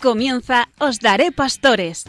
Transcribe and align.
Comienza 0.00 0.70
Os 0.78 0.98
Daré 0.98 1.30
Pastores. 1.30 2.06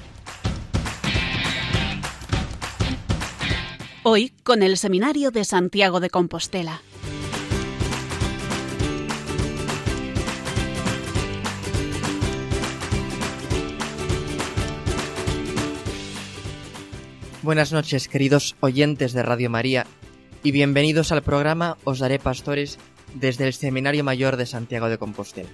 Hoy 4.03 4.31
con 4.43 4.63
el 4.63 4.77
Seminario 4.77 5.29
de 5.29 5.43
Santiago 5.43 5.99
de 5.99 6.09
Compostela. 6.09 6.81
Buenas 17.41 17.73
noches, 17.73 18.07
queridos 18.07 18.55
oyentes 18.61 19.11
de 19.11 19.21
Radio 19.21 19.49
María, 19.49 19.85
y 20.43 20.51
bienvenidos 20.51 21.11
al 21.11 21.23
programa 21.23 21.75
Os 21.83 21.99
Daré 21.99 22.19
Pastores 22.19 22.79
desde 23.15 23.47
el 23.47 23.53
Seminario 23.53 24.05
Mayor 24.05 24.37
de 24.37 24.45
Santiago 24.45 24.87
de 24.87 24.97
Compostela. 24.97 25.49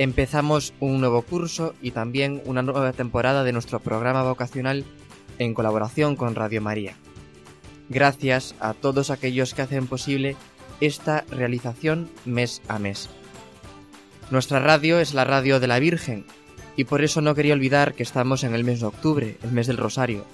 Empezamos 0.00 0.72
un 0.80 0.98
nuevo 0.98 1.20
curso 1.20 1.74
y 1.82 1.90
también 1.90 2.40
una 2.46 2.62
nueva 2.62 2.94
temporada 2.94 3.44
de 3.44 3.52
nuestro 3.52 3.80
programa 3.80 4.22
vocacional 4.22 4.86
en 5.38 5.52
colaboración 5.52 6.16
con 6.16 6.34
Radio 6.34 6.62
María. 6.62 6.94
Gracias 7.90 8.54
a 8.60 8.72
todos 8.72 9.10
aquellos 9.10 9.52
que 9.52 9.60
hacen 9.60 9.86
posible 9.86 10.36
esta 10.80 11.26
realización 11.30 12.08
mes 12.24 12.62
a 12.66 12.78
mes. 12.78 13.10
Nuestra 14.30 14.58
radio 14.58 15.00
es 15.00 15.12
la 15.12 15.24
radio 15.24 15.60
de 15.60 15.66
la 15.66 15.78
Virgen 15.78 16.24
y 16.78 16.84
por 16.84 17.04
eso 17.04 17.20
no 17.20 17.34
quería 17.34 17.52
olvidar 17.52 17.92
que 17.92 18.02
estamos 18.02 18.42
en 18.42 18.54
el 18.54 18.64
mes 18.64 18.80
de 18.80 18.86
octubre, 18.86 19.36
el 19.42 19.52
mes 19.52 19.66
del 19.66 19.76
Rosario, 19.76 20.24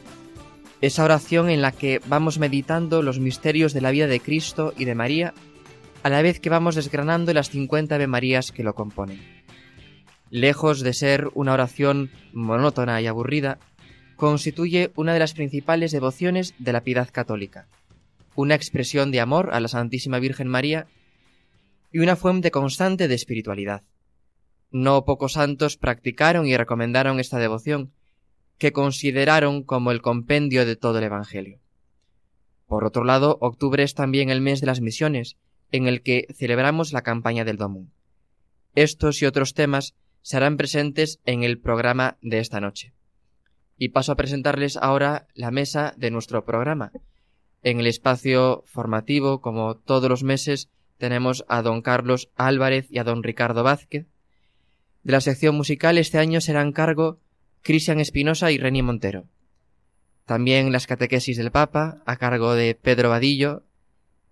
esa 0.81 1.03
oración 1.03 1.51
en 1.51 1.61
la 1.61 1.73
que 1.73 2.01
vamos 2.07 2.39
meditando 2.39 3.03
los 3.03 3.19
misterios 3.19 3.73
de 3.73 3.81
la 3.81 3.91
vida 3.91 4.07
de 4.07 4.21
Cristo 4.21 4.73
y 4.79 4.85
de 4.85 4.95
María, 4.95 5.35
a 6.05 6.09
la 6.09 6.23
vez 6.23 6.39
que 6.39 6.51
vamos 6.51 6.77
desgranando 6.77 7.35
las 7.35 7.51
50 7.51 7.97
Ave 7.97 8.07
Marías 8.07 8.53
que 8.53 8.63
lo 8.63 8.73
componen. 8.73 9.36
Lejos 10.31 10.81
de 10.81 10.93
ser 10.93 11.29
una 11.35 11.53
oración 11.53 12.11
monótona 12.33 13.01
y 13.01 13.07
aburrida, 13.07 13.59
constituye 14.17 14.91
una 14.97 15.13
de 15.13 15.21
las 15.21 15.35
principales 15.35 15.93
devociones 15.93 16.55
de 16.59 16.73
la 16.73 16.83
piedad 16.83 17.09
católica, 17.13 17.69
una 18.35 18.55
expresión 18.55 19.11
de 19.11 19.21
amor 19.21 19.51
a 19.53 19.61
la 19.61 19.69
Santísima 19.69 20.19
Virgen 20.19 20.49
María 20.49 20.87
y 21.93 22.01
una 22.01 22.17
fuente 22.17 22.51
constante 22.51 23.09
de 23.09 23.15
espiritualidad. 23.15 23.83
No 24.71 25.05
pocos 25.05 25.35
santos 25.35 25.77
practicaron 25.77 26.47
y 26.47 26.57
recomendaron 26.57 27.21
esta 27.21 27.39
devoción, 27.39 27.93
que 28.59 28.73
consideraron 28.73 29.63
como 29.63 29.93
el 29.93 30.03
compendio 30.03 30.67
de 30.67 30.77
todo 30.77 30.99
el 30.99 31.05
Evangelio. 31.05 31.61
Por 32.67 32.85
otro 32.85 33.05
lado, 33.05 33.39
octubre 33.41 33.83
es 33.83 33.95
también 33.95 34.31
el 34.31 34.41
mes 34.41 34.61
de 34.61 34.67
las 34.67 34.81
misiones, 34.81 35.37
en 35.71 35.87
el 35.87 36.03
que 36.03 36.27
celebramos 36.35 36.93
la 36.93 37.03
campaña 37.03 37.45
del 37.45 37.59
Domún. 37.59 37.93
Estos 38.75 39.23
y 39.23 39.27
otros 39.27 39.55
temas 39.55 39.95
serán 40.27 40.57
presentes 40.57 41.21
en 41.25 41.45
el 41.45 41.61
programa 41.61 42.17
de 42.21 42.41
esta 42.41 42.59
noche. 42.59 42.93
Y 43.79 43.91
paso 43.91 44.11
a 44.11 44.17
presentarles 44.17 44.77
ahora 44.77 45.29
la 45.35 45.53
mesa 45.53 45.95
de 45.99 46.11
nuestro 46.11 46.45
programa. 46.45 46.91
En 47.63 47.79
el 47.79 47.87
espacio 47.87 48.65
formativo, 48.67 49.41
como 49.41 49.77
todos 49.77 50.11
los 50.11 50.25
meses, 50.25 50.69
tenemos 50.99 51.45
a 51.47 51.63
don 51.63 51.81
Carlos 51.81 52.29
Álvarez 52.35 52.89
y 52.91 52.99
a 52.99 53.05
don 53.05 53.23
Ricardo 53.23 53.63
Vázquez. 53.63 54.09
De 55.05 55.13
la 55.13 55.21
sección 55.21 55.55
musical 55.55 55.97
este 55.97 56.19
año 56.19 56.41
serán 56.41 56.73
cargo 56.73 57.21
Cristian 57.63 58.01
Espinosa 58.01 58.51
y 58.51 58.59
Reni 58.59 58.83
Montero. 58.83 59.29
También 60.25 60.73
las 60.73 60.89
catequesis 60.89 61.37
del 61.37 61.53
Papa, 61.53 62.03
a 62.05 62.17
cargo 62.17 62.55
de 62.55 62.75
Pedro 62.75 63.11
Vadillo, 63.11 63.63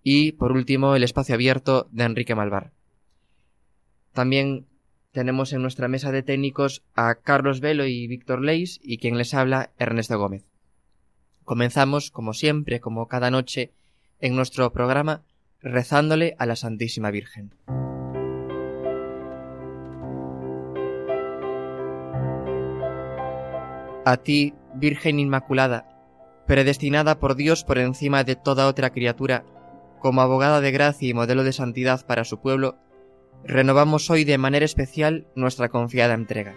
y 0.02 0.32
por 0.32 0.50
último 0.50 0.96
el 0.96 1.04
espacio 1.04 1.36
abierto 1.36 1.86
de 1.92 2.02
Enrique 2.02 2.34
Malvar. 2.34 2.72
También 4.12 4.66
tenemos 5.14 5.52
en 5.52 5.62
nuestra 5.62 5.86
mesa 5.86 6.10
de 6.10 6.24
técnicos 6.24 6.82
a 6.96 7.14
Carlos 7.14 7.60
Velo 7.60 7.86
y 7.86 8.08
Víctor 8.08 8.42
Leis 8.42 8.80
y 8.82 8.98
quien 8.98 9.16
les 9.16 9.32
habla 9.32 9.70
Ernesto 9.78 10.18
Gómez. 10.18 10.44
Comenzamos, 11.44 12.10
como 12.10 12.34
siempre, 12.34 12.80
como 12.80 13.06
cada 13.06 13.30
noche, 13.30 13.70
en 14.20 14.34
nuestro 14.34 14.72
programa, 14.72 15.22
rezándole 15.62 16.34
a 16.38 16.46
la 16.46 16.56
Santísima 16.56 17.12
Virgen. 17.12 17.52
A 24.04 24.16
ti, 24.16 24.52
Virgen 24.74 25.20
Inmaculada, 25.20 25.86
predestinada 26.48 27.20
por 27.20 27.36
Dios 27.36 27.62
por 27.62 27.78
encima 27.78 28.24
de 28.24 28.34
toda 28.34 28.66
otra 28.66 28.90
criatura, 28.90 29.44
como 30.00 30.22
abogada 30.22 30.60
de 30.60 30.72
gracia 30.72 31.08
y 31.08 31.14
modelo 31.14 31.44
de 31.44 31.52
santidad 31.52 32.04
para 32.04 32.24
su 32.24 32.40
pueblo, 32.40 32.78
renovamos 33.46 34.10
hoy 34.10 34.24
de 34.24 34.38
manera 34.38 34.64
especial 34.64 35.26
nuestra 35.34 35.68
confiada 35.68 36.14
entrega. 36.14 36.54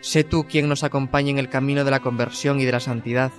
Sé 0.00 0.24
tú 0.24 0.46
quien 0.48 0.68
nos 0.68 0.84
acompañe 0.84 1.30
en 1.30 1.38
el 1.38 1.48
camino 1.48 1.84
de 1.84 1.90
la 1.90 2.00
conversión 2.00 2.60
y 2.60 2.64
de 2.64 2.72
la 2.72 2.80
santidad, 2.80 3.32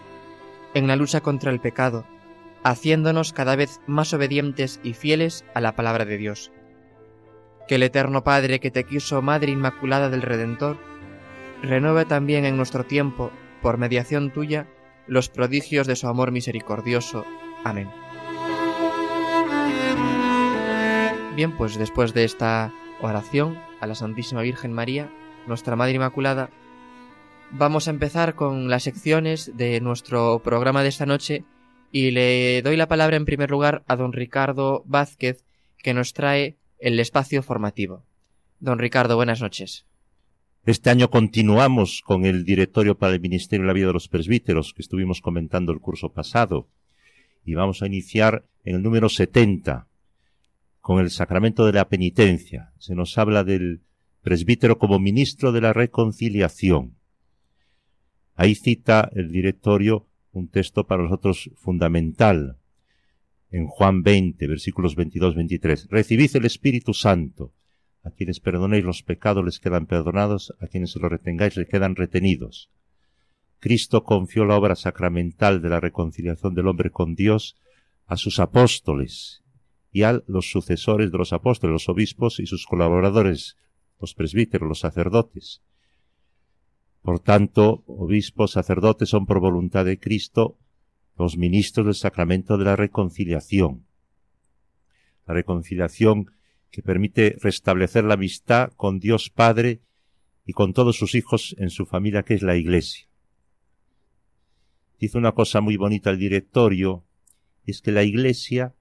en 0.73 0.87
la 0.87 0.95
lucha 0.95 1.21
contra 1.21 1.51
el 1.51 1.59
pecado, 1.59 2.05
haciéndonos 2.63 3.31
cada 3.31 3.55
vez 3.55 3.79
más 3.87 4.13
obedientes 4.13 4.79
y 4.83 4.93
fieles 4.93 5.45
a 5.53 5.61
la 5.61 5.75
palabra 5.75 6.05
de 6.05 6.17
Dios. 6.17 6.51
Que 7.67 7.75
el 7.75 7.83
Eterno 7.83 8.23
Padre 8.23 8.59
que 8.59 8.71
te 8.71 8.83
quiso 8.83 9.21
Madre 9.21 9.51
Inmaculada 9.51 10.09
del 10.09 10.21
Redentor, 10.21 10.77
renueve 11.61 12.05
también 12.05 12.45
en 12.45 12.57
nuestro 12.57 12.83
tiempo, 12.83 13.31
por 13.61 13.77
mediación 13.77 14.31
tuya, 14.31 14.67
los 15.07 15.29
prodigios 15.29 15.87
de 15.87 15.95
su 15.95 16.07
amor 16.07 16.31
misericordioso. 16.31 17.25
Amén. 17.63 17.89
Bien, 21.37 21.55
pues 21.55 21.77
después 21.77 22.15
de 22.15 22.23
esta 22.23 22.73
oración 22.99 23.59
a 23.79 23.85
la 23.85 23.93
Santísima 23.93 24.41
Virgen 24.41 24.73
María, 24.73 25.13
nuestra 25.45 25.75
Madre 25.75 25.93
Inmaculada, 25.93 26.49
vamos 27.51 27.87
a 27.87 27.91
empezar 27.91 28.33
con 28.33 28.71
las 28.71 28.81
secciones 28.81 29.55
de 29.55 29.79
nuestro 29.79 30.41
programa 30.43 30.81
de 30.81 30.89
esta 30.89 31.05
noche 31.05 31.43
y 31.91 32.09
le 32.09 32.63
doy 32.63 32.75
la 32.75 32.87
palabra 32.87 33.17
en 33.17 33.25
primer 33.25 33.51
lugar 33.51 33.83
a 33.85 33.95
don 33.95 34.13
Ricardo 34.13 34.81
Vázquez, 34.87 35.45
que 35.83 35.93
nos 35.93 36.13
trae 36.13 36.57
el 36.79 36.99
espacio 36.99 37.43
formativo. 37.43 38.03
Don 38.59 38.79
Ricardo, 38.79 39.15
buenas 39.15 39.39
noches. 39.39 39.85
Este 40.65 40.89
año 40.89 41.11
continuamos 41.11 42.01
con 42.03 42.25
el 42.25 42.45
directorio 42.45 42.97
para 42.97 43.13
el 43.13 43.21
Ministerio 43.21 43.61
de 43.61 43.67
la 43.67 43.73
Vida 43.73 43.85
de 43.85 43.93
los 43.93 44.07
Presbíteros 44.07 44.73
que 44.73 44.81
estuvimos 44.81 45.21
comentando 45.21 45.71
el 45.71 45.81
curso 45.81 46.11
pasado 46.11 46.67
y 47.45 47.53
vamos 47.53 47.83
a 47.83 47.85
iniciar 47.85 48.43
en 48.65 48.77
el 48.77 48.81
número 48.81 49.07
70 49.07 49.85
con 50.87 51.01
el 51.01 51.11
sacramento 51.11 51.65
de 51.65 51.73
la 51.73 51.89
penitencia. 51.89 52.71
Se 52.77 52.95
nos 52.95 53.17
habla 53.17 53.43
del 53.43 53.81
presbítero 54.21 54.77
como 54.77 54.99
ministro 54.99 55.51
de 55.51 55.59
la 55.59 55.73
reconciliación. 55.73 56.95
Ahí 58.35 58.55
cita 58.55 59.11
el 59.13 59.29
directorio 59.29 60.07
un 60.31 60.47
texto 60.47 60.87
para 60.87 61.03
nosotros 61.03 61.51
fundamental 61.57 62.55
en 63.51 63.67
Juan 63.67 64.01
20, 64.01 64.47
versículos 64.47 64.95
22-23. 64.95 65.89
Recibid 65.89 66.33
el 66.37 66.45
Espíritu 66.45 66.93
Santo. 66.93 67.51
A 68.01 68.11
quienes 68.11 68.39
perdonéis 68.39 68.85
los 68.85 69.03
pecados 69.03 69.43
les 69.43 69.59
quedan 69.59 69.87
perdonados, 69.87 70.53
a 70.61 70.67
quienes 70.67 70.95
los 70.95 71.11
retengáis 71.11 71.57
les 71.57 71.67
quedan 71.67 71.97
retenidos. 71.97 72.69
Cristo 73.59 74.05
confió 74.05 74.45
la 74.45 74.55
obra 74.55 74.77
sacramental 74.77 75.61
de 75.61 75.67
la 75.67 75.81
reconciliación 75.81 76.55
del 76.55 76.69
hombre 76.69 76.91
con 76.91 77.13
Dios 77.13 77.57
a 78.05 78.15
sus 78.15 78.39
apóstoles 78.39 79.43
los 80.27 80.49
sucesores 80.51 81.11
de 81.11 81.17
los 81.17 81.33
apóstoles, 81.33 81.73
los 81.73 81.89
obispos 81.89 82.39
y 82.39 82.45
sus 82.45 82.65
colaboradores, 82.65 83.57
los 83.99 84.13
presbíteros, 84.13 84.67
los 84.67 84.79
sacerdotes. 84.79 85.61
Por 87.01 87.19
tanto, 87.19 87.83
obispos, 87.87 88.51
sacerdotes 88.51 89.09
son 89.09 89.25
por 89.25 89.39
voluntad 89.39 89.85
de 89.85 89.99
Cristo 89.99 90.57
los 91.17 91.37
ministros 91.37 91.85
del 91.85 91.95
sacramento 91.95 92.57
de 92.57 92.65
la 92.65 92.75
reconciliación. 92.75 93.85
La 95.25 95.33
reconciliación 95.33 96.31
que 96.69 96.81
permite 96.83 97.37
restablecer 97.41 98.03
la 98.03 98.15
amistad 98.15 98.71
con 98.75 98.99
Dios 98.99 99.29
Padre 99.29 99.81
y 100.45 100.53
con 100.53 100.73
todos 100.73 100.95
sus 100.97 101.15
hijos 101.15 101.55
en 101.59 101.69
su 101.69 101.85
familia 101.85 102.23
que 102.23 102.35
es 102.35 102.41
la 102.41 102.55
Iglesia. 102.55 103.07
Dice 104.99 105.17
una 105.17 105.33
cosa 105.33 105.61
muy 105.61 105.77
bonita 105.77 106.09
el 106.09 106.19
directorio, 106.19 107.03
es 107.65 107.81
que 107.81 107.91
la 107.91 108.03
Iglesia, 108.03 108.73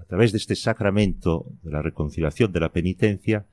a 0.00 0.04
través 0.04 0.32
de 0.32 0.38
este 0.38 0.56
sacramento 0.56 1.46
de 1.62 1.70
la 1.70 1.82
reconciliación 1.82 2.52
de 2.52 2.60
la 2.60 2.72
penitencia, 2.72 3.46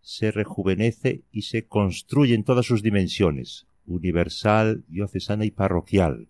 se 0.00 0.30
rejuvenece 0.30 1.22
y 1.32 1.42
se 1.42 1.66
construye 1.66 2.34
en 2.34 2.44
todas 2.44 2.66
sus 2.66 2.82
dimensiones, 2.82 3.66
universal, 3.86 4.84
diocesana 4.88 5.46
y 5.46 5.50
parroquial. 5.50 6.28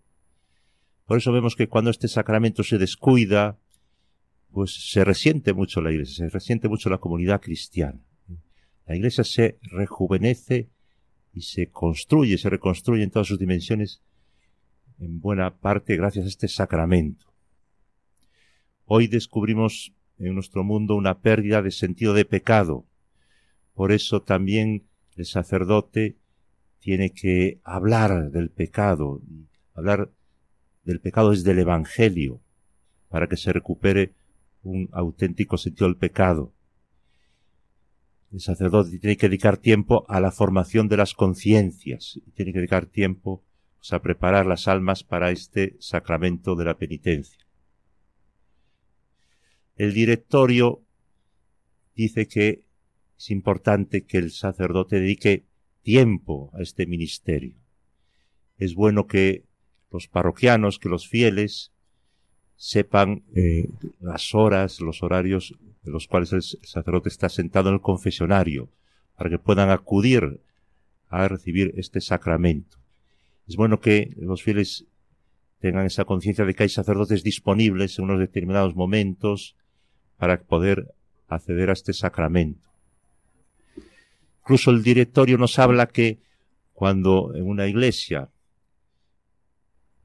Por 1.07 1.19
eso 1.19 1.33
vemos 1.33 1.57
que 1.57 1.69
cuando 1.69 1.91
este 1.91 2.09
sacramento 2.09 2.63
se 2.63 2.79
descuida, 2.79 3.59
pues 4.53 4.91
se 4.93 5.05
resiente 5.05 5.53
mucho 5.53 5.81
la 5.81 5.91
iglesia, 5.91 6.25
se 6.25 6.31
resiente 6.31 6.69
mucho 6.69 6.89
la 6.89 6.99
comunidad 6.99 7.41
cristiana. 7.41 8.01
La 8.87 8.95
iglesia 8.95 9.25
se 9.25 9.59
rejuvenece 9.63 10.71
y 11.33 11.43
se 11.43 11.69
construye, 11.69 12.39
se 12.39 12.49
reconstruye 12.49 13.03
en 13.03 13.11
todas 13.11 13.27
sus 13.27 13.41
dimensiones, 13.41 14.03
en 15.01 15.21
buena 15.21 15.57
parte 15.57 15.97
gracias 15.97 16.27
a 16.27 16.29
este 16.29 16.47
sacramento. 16.47 17.34
Hoy 18.87 19.07
descubrimos 19.07 19.95
en 20.19 20.35
nuestro 20.35 20.63
mundo 20.63 20.95
una 20.95 21.21
pérdida 21.21 21.63
de 21.63 21.71
sentido 21.71 22.13
de 22.13 22.27
pecado. 22.27 22.85
Por 23.73 23.93
eso 23.93 24.21
también 24.21 24.85
el 25.17 25.25
sacerdote 25.25 26.17
tiene 26.81 27.11
que 27.11 27.61
hablar 27.65 28.31
del 28.31 28.51
pecado, 28.51 29.23
hablar 29.75 30.11
del 30.85 31.01
pecado 31.01 31.31
desde 31.31 31.53
el 31.53 31.61
Evangelio, 31.61 32.43
para 33.09 33.27
que 33.27 33.39
se 33.39 33.55
recupere 33.55 34.13
un 34.63 34.91
auténtico 34.93 35.57
sentido 35.57 35.87
del 35.87 35.97
pecado. 35.97 36.53
El 38.33 38.41
sacerdote 38.41 38.99
tiene 38.99 39.17
que 39.17 39.29
dedicar 39.29 39.57
tiempo 39.57 40.05
a 40.09 40.21
la 40.21 40.31
formación 40.31 40.89
de 40.89 40.99
las 40.99 41.15
conciencias, 41.15 42.21
tiene 42.35 42.53
que 42.53 42.59
dedicar 42.59 42.85
tiempo 42.85 43.43
pues, 43.79 43.95
a 43.95 44.03
preparar 44.03 44.45
las 44.45 44.69
almas 44.69 45.05
para 45.05 45.31
este 45.31 45.77
sacramento 45.79 46.55
de 46.55 46.65
la 46.67 46.77
penitencia. 46.77 47.44
El 49.77 49.93
directorio 49.93 50.81
dice 51.97 52.29
que 52.29 52.65
es 53.19 53.31
importante 53.31 54.05
que 54.05 54.19
el 54.19 54.31
sacerdote 54.31 55.01
dedique 55.01 55.45
tiempo 55.83 56.51
a 56.55 56.63
este 56.63 56.87
ministerio. 56.87 57.55
Es 58.59 58.75
bueno 58.75 59.07
que 59.07 59.45
los 59.91 60.09
parroquianos, 60.09 60.79
que 60.79 60.89
los 60.89 61.09
fieles 61.09 61.73
sepan 62.57 63.23
eh, 63.35 63.69
las 64.01 64.35
horas, 64.35 64.81
los 64.81 65.03
horarios 65.03 65.55
de 65.83 65.91
los 65.91 66.07
cuales 66.07 66.33
el 66.33 66.43
sacerdote 66.43 67.09
está 67.09 67.29
sentado 67.29 67.69
en 67.69 67.75
el 67.75 67.81
confesionario, 67.81 68.69
para 69.17 69.31
que 69.31 69.39
puedan 69.39 69.71
acudir 69.71 70.41
a 71.09 71.29
recibir 71.29 71.75
este 71.77 72.01
sacramento. 72.01 72.79
Es 73.47 73.57
bueno 73.57 73.81
que 73.81 74.15
los 74.17 74.43
fieles 74.43 74.87
tengan 75.61 75.87
esa 75.87 76.05
conciencia 76.05 76.45
de 76.45 76.55
que 76.55 76.65
hay 76.65 76.69
sacerdotes 76.69 77.23
disponibles 77.23 77.99
en 77.99 78.05
unos 78.05 78.19
determinados 78.19 78.75
momentos 78.75 79.57
para 80.17 80.41
poder 80.41 80.95
acceder 81.29 81.71
a 81.71 81.75
este 81.75 81.93
sacramento. 81.93 82.69
Incluso 84.43 84.71
el 84.71 84.83
directorio 84.83 85.39
nos 85.39 85.59
habla 85.59 85.87
que 85.87 86.19
cuando 86.73 87.35
en 87.35 87.47
una 87.47 87.67
iglesia, 87.67 88.29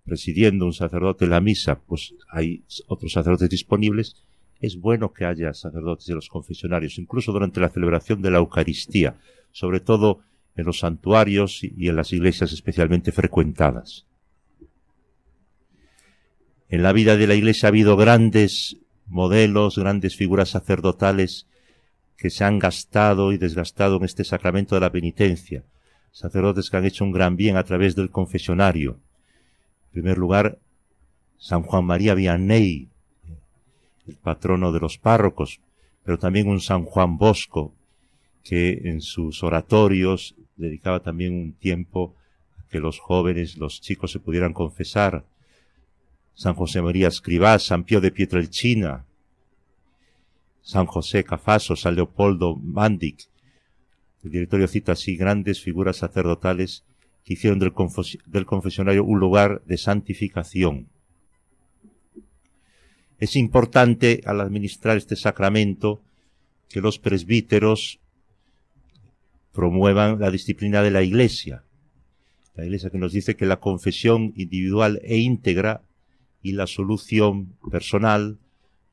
presidiendo 0.06 0.66
un 0.66 0.74
sacerdote 0.74 1.28
la 1.28 1.42
misa, 1.42 1.80
pues 1.80 2.14
hay 2.30 2.64
otros 2.88 3.12
sacerdotes 3.12 3.50
disponibles, 3.50 4.24
es 4.62 4.80
bueno 4.80 5.14
que 5.14 5.26
haya 5.26 5.54
sacerdotes 5.54 6.08
de 6.08 6.16
los 6.16 6.30
confesionarios, 6.30 6.98
incluso 6.98 7.32
durante 7.32 7.60
la 7.60 7.70
celebración 7.70 8.22
de 8.22 8.32
la 8.32 8.38
Eucaristía, 8.38 9.18
sobre 9.52 9.80
todo 9.80 10.22
en 10.56 10.66
los 10.66 10.80
santuarios 10.80 11.62
y 11.64 11.88
en 11.88 11.96
las 11.96 12.14
iglesias 12.14 12.52
especialmente 12.52 13.12
frecuentadas. 13.12 14.06
En 16.70 16.84
la 16.84 16.94
vida 16.94 17.18
de 17.18 17.28
la 17.28 17.36
iglesia 17.36 17.68
ha 17.68 17.72
habido 17.72 17.98
grandes 17.98 18.78
modelos, 19.10 19.78
grandes 19.78 20.16
figuras 20.16 20.50
sacerdotales 20.50 21.48
que 22.18 22.30
se 22.30 22.44
han 22.44 22.60
gastado 22.60 23.32
y 23.32 23.38
desgastado 23.38 23.98
en 23.98 24.04
este 24.04 24.24
sacramento 24.24 24.76
de 24.76 24.82
la 24.82 24.92
penitencia, 24.92 25.64
sacerdotes 26.12 26.70
que 26.70 26.78
han 26.78 26.86
hecho 26.86 27.04
un 27.04 27.12
gran 27.12 27.36
bien 27.36 27.58
a 27.58 27.64
través 27.64 27.96
del 27.96 28.10
confesionario. 28.10 29.00
En 29.88 29.92
primer 29.92 30.18
lugar, 30.18 30.60
San 31.38 31.64
Juan 31.64 31.86
María 31.86 32.14
Vianney, 32.14 32.90
el 34.08 34.16
patrono 34.16 34.72
de 34.72 34.80
los 34.80 34.98
párrocos, 34.98 35.62
pero 36.04 36.20
también 36.20 36.48
un 36.48 36.60
San 36.60 36.84
Juan 36.84 37.18
Bosco, 37.18 37.74
que 38.44 38.82
en 38.86 39.02
sus 39.02 39.44
oratorios 39.44 40.36
dedicaba 40.58 41.02
también 41.02 41.34
un 41.34 41.54
tiempo 41.54 42.16
a 42.58 42.70
que 42.70 42.80
los 42.80 43.00
jóvenes, 43.00 43.58
los 43.58 43.80
chicos 43.80 44.12
se 44.12 44.20
pudieran 44.20 44.54
confesar. 44.54 45.26
San 46.40 46.54
José 46.54 46.82
María 46.82 47.10
Escribá, 47.10 47.60
San 47.60 47.84
Pío 47.84 48.00
de 48.00 48.12
Pietrelcina, 48.12 49.06
San 50.62 50.86
José 50.86 51.26
Cafaso, 51.26 51.76
San 51.76 51.96
Leopoldo 51.96 52.56
Mandic. 52.56 53.28
El 54.24 54.32
directorio 54.32 54.70
cita 54.70 54.94
así 54.94 55.18
grandes 55.18 55.62
figuras 55.62 55.98
sacerdotales 55.98 56.86
que 57.26 57.34
hicieron 57.34 57.60
del, 57.60 57.74
del 58.26 58.46
confesionario 58.46 59.04
un 59.04 59.20
lugar 59.20 59.62
de 59.66 59.78
santificación. 59.78 60.88
Es 63.20 63.36
importante 63.36 64.22
al 64.26 64.40
administrar 64.40 64.96
este 64.96 65.18
sacramento 65.18 66.02
que 66.70 66.80
los 66.80 67.00
presbíteros 67.00 68.00
promuevan 69.52 70.22
la 70.22 70.32
disciplina 70.32 70.84
de 70.84 70.92
la 70.92 71.04
Iglesia. 71.04 71.66
La 72.56 72.64
Iglesia 72.64 72.92
que 72.92 72.98
nos 72.98 73.12
dice 73.12 73.36
que 73.36 73.46
la 73.46 73.60
confesión 73.60 74.32
individual 74.38 75.02
e 75.04 75.18
íntegra 75.18 75.84
y 76.42 76.54
la 76.54 76.68
solución 76.68 77.54
personal 77.70 78.38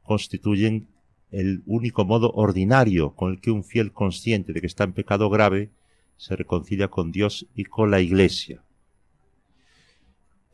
constituyen 0.02 0.88
el 1.30 1.62
único 1.66 2.04
modo 2.04 2.30
ordinario 2.32 3.14
con 3.14 3.32
el 3.32 3.40
que 3.40 3.50
un 3.50 3.64
fiel 3.64 3.92
consciente 3.92 4.52
de 4.52 4.60
que 4.60 4.66
está 4.66 4.84
en 4.84 4.92
pecado 4.92 5.28
grave 5.28 5.70
se 6.16 6.36
reconcilia 6.36 6.88
con 6.88 7.12
Dios 7.12 7.46
y 7.54 7.64
con 7.64 7.90
la 7.90 8.00
Iglesia. 8.00 8.62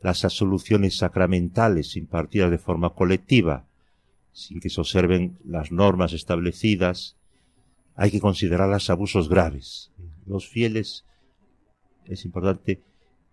Las 0.01 0.25
absoluciones 0.25 0.97
sacramentales 0.97 1.95
impartidas 1.95 2.51
de 2.51 2.57
forma 2.57 2.89
colectiva, 2.89 3.65
sin 4.33 4.59
que 4.59 4.69
se 4.69 4.81
observen 4.81 5.37
las 5.45 5.71
normas 5.71 6.11
establecidas, 6.11 7.15
hay 7.95 8.11
que 8.11 8.19
considerarlas 8.19 8.89
abusos 8.89 9.29
graves. 9.29 9.91
Los 10.25 10.49
fieles 10.49 11.05
es 12.05 12.25
importante 12.25 12.81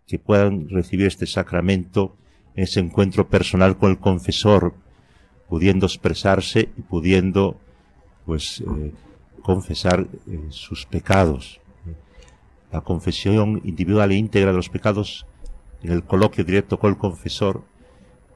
que 0.06 0.18
puedan 0.18 0.68
recibir 0.68 1.06
este 1.06 1.26
sacramento 1.26 2.16
en 2.16 2.29
ese 2.54 2.80
encuentro 2.80 3.28
personal 3.28 3.76
con 3.76 3.90
el 3.90 3.98
confesor, 3.98 4.74
pudiendo 5.48 5.86
expresarse 5.86 6.68
y 6.76 6.82
pudiendo 6.82 7.60
pues 8.26 8.60
eh, 8.60 8.92
confesar 9.42 10.06
eh, 10.26 10.46
sus 10.50 10.86
pecados. 10.86 11.60
La 12.70 12.82
confesión 12.82 13.60
individual 13.64 14.12
e 14.12 14.16
íntegra 14.16 14.50
de 14.52 14.56
los 14.56 14.68
pecados 14.68 15.26
en 15.82 15.92
el 15.92 16.04
coloquio 16.04 16.44
directo 16.44 16.78
con 16.78 16.90
el 16.90 16.98
confesor 16.98 17.64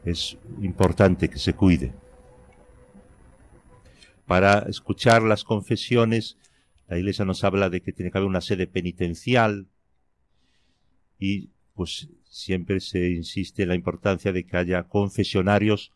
es 0.05 0.37
importante 0.61 1.29
que 1.29 1.39
se 1.39 1.55
cuide. 1.55 1.93
Para 4.27 4.61
escuchar 4.61 5.23
las 5.23 5.45
confesiones, 5.45 6.37
la 6.89 6.99
Iglesia 6.99 7.25
nos 7.25 7.45
habla 7.45 7.71
de 7.71 7.81
que 7.81 7.93
tiene 7.93 8.11
que 8.11 8.19
haber 8.19 8.29
una 8.29 8.41
sede 8.41 8.67
penitencial 8.67 9.67
y 11.19 11.51
pues 11.75 12.09
siempre 12.35 12.81
se 12.81 13.11
insiste 13.11 13.63
en 13.63 13.69
la 13.69 13.77
importancia 13.77 14.33
de 14.33 14.45
que 14.45 14.57
haya 14.57 14.83
confesionarios 14.89 15.93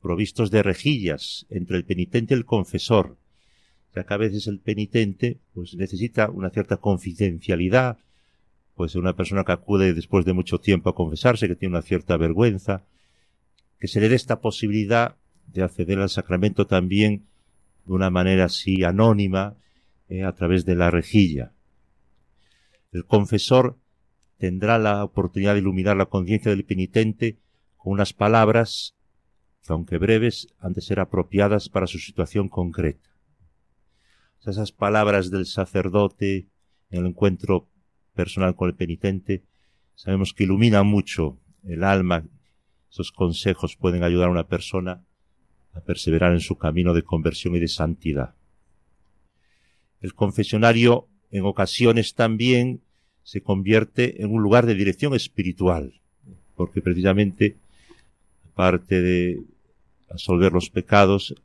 provistos 0.00 0.50
de 0.50 0.62
rejillas 0.62 1.44
entre 1.50 1.76
el 1.76 1.84
penitente 1.84 2.32
y 2.32 2.38
el 2.38 2.46
confesor, 2.46 3.18
ya 3.94 4.04
que 4.04 4.14
a 4.14 4.16
veces 4.16 4.46
el 4.46 4.58
penitente 4.58 5.38
pues 5.52 5.74
necesita 5.74 6.30
una 6.30 6.48
cierta 6.48 6.78
confidencialidad, 6.78 7.98
pues 8.74 8.94
una 8.94 9.14
persona 9.14 9.44
que 9.44 9.52
acude 9.52 9.92
después 9.92 10.24
de 10.24 10.32
mucho 10.32 10.58
tiempo 10.58 10.88
a 10.88 10.94
confesarse, 10.94 11.46
que 11.46 11.56
tiene 11.56 11.74
una 11.74 11.82
cierta 11.82 12.16
vergüenza, 12.16 12.84
que 13.78 13.86
se 13.86 14.00
le 14.00 14.08
dé 14.08 14.16
esta 14.16 14.40
posibilidad 14.40 15.16
de 15.48 15.62
acceder 15.62 15.98
al 15.98 16.08
sacramento 16.08 16.66
también 16.66 17.26
de 17.84 17.92
una 17.92 18.08
manera 18.08 18.46
así 18.46 18.82
anónima, 18.82 19.56
eh, 20.08 20.24
a 20.24 20.32
través 20.32 20.64
de 20.64 20.74
la 20.74 20.90
rejilla. 20.90 21.52
El 22.92 23.04
confesor 23.04 23.76
tendrá 24.42 24.76
la 24.76 25.04
oportunidad 25.04 25.52
de 25.52 25.60
iluminar 25.60 25.96
la 25.96 26.06
conciencia 26.06 26.50
del 26.50 26.64
penitente 26.64 27.38
con 27.76 27.92
unas 27.92 28.12
palabras 28.12 28.96
que 29.64 29.72
aunque 29.72 29.98
breves 29.98 30.48
han 30.58 30.72
de 30.72 30.80
ser 30.80 30.98
apropiadas 30.98 31.68
para 31.68 31.86
su 31.86 32.00
situación 32.00 32.48
concreta. 32.48 33.08
Esas 34.44 34.72
palabras 34.72 35.30
del 35.30 35.46
sacerdote 35.46 36.48
en 36.90 37.04
el 37.04 37.06
encuentro 37.06 37.68
personal 38.14 38.56
con 38.56 38.68
el 38.68 38.74
penitente 38.74 39.44
sabemos 39.94 40.34
que 40.34 40.42
iluminan 40.42 40.88
mucho 40.88 41.38
el 41.62 41.84
alma. 41.84 42.24
Esos 42.90 43.12
consejos 43.12 43.76
pueden 43.76 44.02
ayudar 44.02 44.26
a 44.26 44.32
una 44.32 44.48
persona 44.48 45.04
a 45.72 45.80
perseverar 45.82 46.32
en 46.32 46.40
su 46.40 46.58
camino 46.58 46.94
de 46.94 47.04
conversión 47.04 47.54
y 47.54 47.60
de 47.60 47.68
santidad. 47.68 48.34
El 50.00 50.14
confesionario 50.14 51.06
en 51.30 51.44
ocasiones 51.44 52.16
también 52.16 52.82
se 53.22 53.40
convierte 53.40 54.22
en 54.22 54.32
un 54.32 54.42
lugar 54.42 54.66
de 54.66 54.74
dirección 54.74 55.14
espiritual, 55.14 55.94
porque 56.56 56.80
precisamente 56.80 57.56
aparte 58.52 59.00
de 59.00 59.42
absolver 60.10 60.52
los 60.52 60.70
pecados, 60.70 61.30
el 61.30 61.42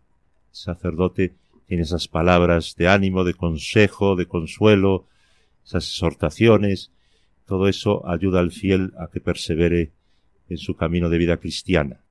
sacerdote 0.51 1.33
tiene 1.67 1.83
esas 1.83 2.07
palabras 2.07 2.75
de 2.77 2.87
ánimo, 2.87 3.23
de 3.23 3.33
consejo, 3.33 4.15
de 4.15 4.25
consuelo, 4.25 5.05
esas 5.65 5.87
exhortaciones, 5.87 6.91
todo 7.45 7.67
eso 7.67 8.07
ayuda 8.07 8.39
al 8.39 8.51
fiel 8.51 8.93
a 8.99 9.07
que 9.07 9.21
persevere 9.21 9.91
en 10.49 10.57
su 10.57 10.75
camino 10.75 11.09
de 11.09 11.17
vida 11.17 11.37
cristiana. 11.37 12.01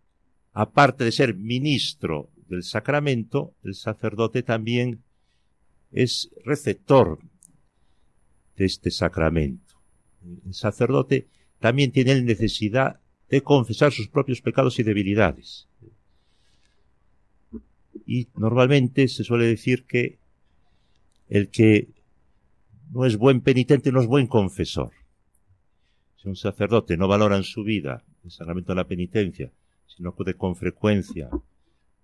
Aparte 0.53 1.05
de 1.05 1.13
ser 1.13 1.35
ministro 1.35 2.29
del 2.49 2.63
sacramento, 2.63 3.53
el 3.63 3.75
sacerdote 3.75 4.43
también 4.43 5.01
es 5.93 6.31
receptor 6.45 7.19
de 8.57 8.65
este 8.65 8.91
sacramento. 8.91 9.75
El 10.45 10.55
sacerdote 10.55 11.29
también 11.61 11.93
tiene 11.93 12.21
necesidad 12.23 13.01
de 13.29 13.43
confesar 13.43 13.93
sus 13.93 14.09
propios 14.09 14.41
pecados 14.41 14.79
y 14.79 14.83
debilidades. 14.83 15.69
Y 18.07 18.29
normalmente 18.37 19.09
se 19.09 19.25
suele 19.25 19.47
decir 19.47 19.85
que 19.85 20.19
el 21.29 21.49
que 21.49 21.89
no 22.93 23.05
es 23.05 23.17
buen 23.17 23.41
penitente, 23.41 23.91
no 23.91 24.01
es 24.01 24.07
buen 24.07 24.27
confesor. 24.27 24.93
Si 26.17 26.29
un 26.29 26.37
sacerdote 26.37 26.97
no 26.97 27.09
valora 27.09 27.37
en 27.37 27.43
su 27.43 27.65
vida 27.65 28.05
el 28.25 28.31
sacramento 28.31 28.73
de 28.73 28.77
la 28.77 28.89
penitencia, 28.89 29.51
si 29.87 30.03
no 30.03 30.11
acude 30.11 30.35
con 30.35 30.57
frecuencia 30.57 31.31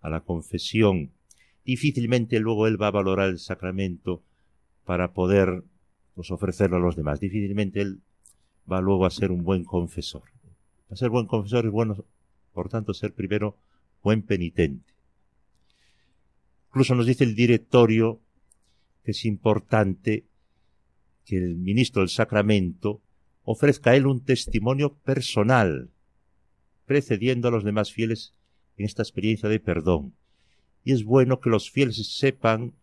a 0.01 0.11
la 0.11 0.21
confesión, 0.21 1.13
difícilmente 1.65 2.41
luego 2.41 2.67
él 2.67 2.81
va 2.81 2.89
a 2.89 2.93
valorar 2.93 3.29
el 3.29 3.39
sacramento 3.39 4.23
para 4.85 5.13
poder 5.13 5.63
pues, 6.15 6.31
ofrecerlo 6.31 6.77
a 6.77 6.81
los 6.81 6.97
demás. 6.97 7.21
Difícilmente 7.21 7.81
él 7.81 8.01
va 8.71 8.81
luego 8.81 9.07
a 9.07 9.11
ser 9.11 9.31
un 9.31 9.43
buen 9.43 9.65
confesor. 9.65 10.23
Para 10.89 10.97
ser 10.97 11.11
buen 11.11 11.27
confesor 11.27 11.67
es 11.67 11.73
bueno, 11.73 12.05
por 12.53 12.69
tanto, 12.69 12.95
ser 12.95 13.15
primero 13.15 13.57
buen 14.03 14.23
penitente. 14.23 14.93
Incluso 16.69 16.95
nos 16.95 17.07
dice 17.07 17.25
el 17.25 17.35
directorio 17.35 18.21
que 19.05 19.11
es 19.11 19.25
importante 19.25 20.25
que 21.25 21.37
el 21.37 21.57
ministro 21.57 22.03
del 22.03 22.09
sacramento 22.09 23.01
ofrezca 23.45 23.91
a 23.91 23.97
él 23.97 24.07
un 24.07 24.25
testimonio 24.25 24.95
personal, 24.95 25.91
precediendo 26.87 27.49
a 27.49 27.51
los 27.51 27.65
demás 27.65 27.93
fieles 27.93 28.35
en 28.77 28.87
esta 28.87 29.03
experiencia 29.03 29.49
de 29.49 29.61
perdón. 29.61 30.15
Y 30.85 30.93
es 30.93 31.05
bueno 31.05 31.41
que 31.41 31.51
los 31.51 31.71
fieles 31.71 31.97
sepan 32.19 32.75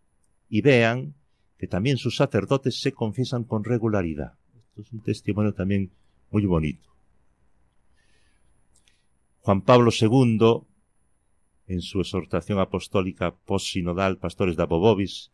y 0.48 0.62
vean 0.62 1.14
que 1.60 1.66
también 1.66 1.98
sus 1.98 2.16
sacerdotes 2.16 2.80
se 2.80 2.92
confiesan 2.92 3.44
con 3.44 3.64
regularidad. 3.64 4.32
Esto 4.56 4.80
es 4.80 4.92
un 4.92 5.00
testimonio 5.00 5.52
también 5.52 5.90
muy 6.30 6.46
bonito. 6.46 6.88
Juan 9.40 9.60
Pablo 9.60 9.90
II, 9.92 10.62
en 11.66 11.82
su 11.82 12.00
exhortación 12.00 12.60
apostólica 12.60 13.34
post-sinodal 13.34 14.16
Pastores 14.16 14.56
de 14.56 14.62
Abobobis, 14.62 15.32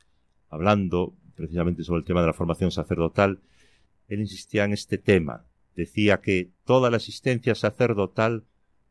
hablando 0.51 1.15
precisamente 1.37 1.85
sobre 1.85 2.01
el 2.01 2.05
tema 2.05 2.23
de 2.23 2.27
la 2.27 2.33
formación 2.33 2.73
sacerdotal, 2.73 3.39
él 4.09 4.19
insistía 4.19 4.65
en 4.65 4.73
este 4.73 4.99
tema. 4.99 5.45
Decía 5.77 6.21
que 6.21 6.51
toda 6.65 6.91
la 6.91 6.97
asistencia 6.97 7.55
sacerdotal 7.55 8.43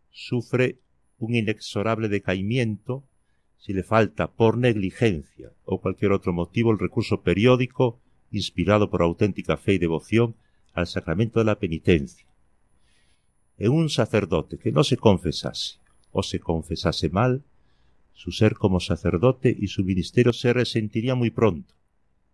sufre 0.09 0.79
un 1.17 1.35
inexorable 1.35 2.07
decaimiento 2.07 3.03
si 3.65 3.73
le 3.73 3.81
falta 3.81 4.27
por 4.27 4.59
negligencia 4.59 5.49
o 5.65 5.81
cualquier 5.81 6.11
otro 6.11 6.31
motivo 6.31 6.71
el 6.71 6.77
recurso 6.77 7.21
periódico, 7.21 7.99
inspirado 8.31 8.91
por 8.91 9.01
auténtica 9.01 9.57
fe 9.57 9.73
y 9.73 9.77
devoción, 9.79 10.35
al 10.73 10.85
sacramento 10.85 11.39
de 11.39 11.45
la 11.45 11.57
penitencia. 11.57 12.27
En 13.57 13.71
un 13.71 13.89
sacerdote 13.89 14.59
que 14.59 14.71
no 14.71 14.83
se 14.83 14.97
confesase 14.97 15.79
o 16.11 16.21
se 16.21 16.39
confesase 16.39 17.09
mal, 17.09 17.41
su 18.13 18.31
ser 18.31 18.53
como 18.53 18.79
sacerdote 18.79 19.55
y 19.59 19.67
su 19.69 19.83
ministerio 19.83 20.31
se 20.31 20.53
resentiría 20.53 21.15
muy 21.15 21.31
pronto 21.31 21.73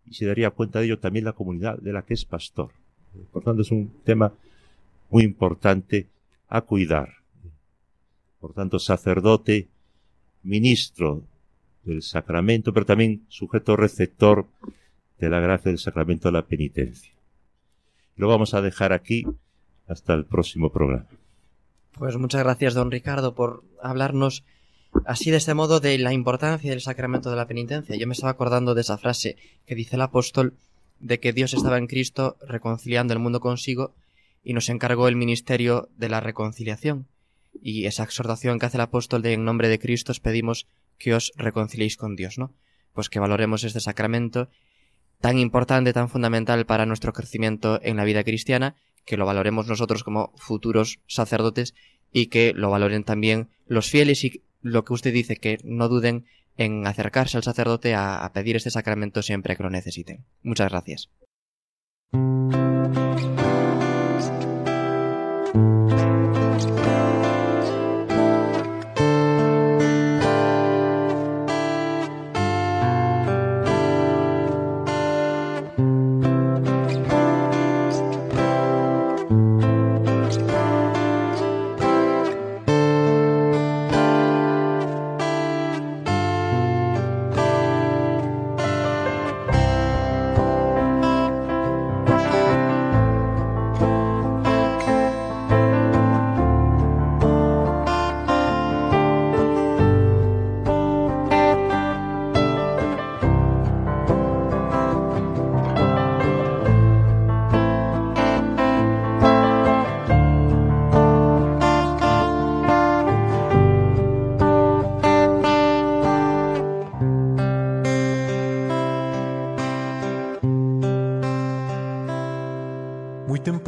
y 0.06 0.16
se 0.16 0.26
daría 0.26 0.50
cuenta 0.50 0.80
de 0.80 0.88
ello 0.88 1.00
también 1.00 1.24
la 1.24 1.32
comunidad 1.32 1.80
de 1.80 1.94
la 1.94 2.02
que 2.02 2.14
es 2.14 2.26
pastor. 2.26 2.72
Por 3.32 3.42
tanto, 3.42 3.62
es 3.62 3.72
un 3.72 3.90
tema 4.04 4.34
muy 5.10 5.24
importante 5.24 6.10
a 6.50 6.60
cuidar. 6.60 7.14
Por 8.42 8.54
tanto, 8.54 8.80
sacerdote, 8.80 9.70
ministro 10.44 11.24
del 11.84 12.02
sacramento, 12.02 12.74
pero 12.74 12.86
también 12.86 13.26
sujeto 13.28 13.76
receptor 13.76 14.46
de 15.20 15.30
la 15.30 15.40
gracia 15.40 15.72
del 15.72 15.80
sacramento 15.80 16.28
de 16.28 16.34
la 16.34 16.46
penitencia. 16.46 17.14
Lo 18.16 18.28
vamos 18.28 18.54
a 18.54 18.62
dejar 18.62 18.94
aquí 18.94 19.26
hasta 19.88 20.14
el 20.14 20.26
próximo 20.26 20.72
programa. 20.72 21.08
Pues 21.98 22.18
muchas 22.18 22.44
gracias, 22.44 22.74
don 22.74 22.92
Ricardo, 22.92 23.36
por 23.36 23.64
hablarnos 23.82 24.44
así 25.06 25.32
de 25.32 25.38
este 25.38 25.54
modo 25.54 25.80
de 25.80 25.98
la 25.98 26.14
importancia 26.14 26.72
del 26.72 26.82
sacramento 26.82 27.30
de 27.30 27.36
la 27.36 27.48
penitencia. 27.48 27.96
Yo 27.96 28.08
me 28.08 28.14
estaba 28.14 28.32
acordando 28.32 28.74
de 28.74 28.82
esa 28.82 28.98
frase 28.98 29.38
que 29.66 29.76
dice 29.76 29.96
el 29.96 30.02
apóstol 30.02 30.54
de 31.00 31.20
que 31.20 31.34
Dios 31.34 31.54
estaba 31.54 31.78
en 31.78 31.88
Cristo 31.88 32.38
reconciliando 32.48 33.14
el 33.14 33.20
mundo 33.20 33.40
consigo 33.40 33.94
y 34.44 34.54
nos 34.54 34.70
encargó 34.70 35.08
el 35.08 35.16
ministerio 35.16 35.90
de 35.98 36.10
la 36.10 36.20
reconciliación. 36.20 37.08
Y 37.54 37.86
esa 37.86 38.04
exhortación 38.04 38.60
que 38.60 38.66
hace 38.66 38.78
el 38.78 38.82
apóstol 38.82 39.22
de 39.22 39.34
en 39.34 39.46
nombre 39.46 39.70
de 39.70 39.80
Cristo 39.80 40.12
os 40.12 40.20
pedimos 40.20 40.68
que 40.98 41.14
os 41.14 41.32
reconciliéis 41.36 41.98
con 41.98 42.16
Dios, 42.16 42.38
¿no? 42.38 42.54
Pues 42.94 43.10
que 43.10 43.20
valoremos 43.20 43.64
este 43.64 43.80
sacramento 43.80 44.50
tan 45.20 45.38
importante, 45.38 45.94
tan 45.94 46.10
fundamental 46.10 46.66
para 46.66 46.86
nuestro 46.86 47.14
crecimiento 47.14 47.80
en 47.84 47.98
la 47.98 48.04
vida 48.04 48.24
cristiana, 48.24 48.76
que 49.06 49.18
lo 49.18 49.26
valoremos 49.26 49.68
nosotros 49.68 50.04
como 50.04 50.34
futuros 50.36 51.00
sacerdotes 51.08 51.74
y 52.12 52.28
que 52.28 52.54
lo 52.54 52.70
valoren 52.70 53.04
también 53.04 53.50
los 53.66 53.90
fieles 53.90 54.24
y 54.24 54.44
lo 54.62 54.84
que 54.84 54.94
usted 54.94 55.14
dice, 55.14 55.38
que 55.38 55.60
no 55.64 55.88
duden 55.90 56.26
en 56.58 56.86
acercarse 56.86 57.38
al 57.38 57.44
sacerdote 57.44 57.96
a, 57.96 58.24
a 58.24 58.34
pedir 58.34 58.56
este 58.56 58.70
sacramento 58.70 59.22
siempre 59.22 59.56
que 59.56 59.64
lo 59.64 59.70
necesiten. 59.70 60.26
Muchas 60.44 60.70
gracias. 60.70 61.10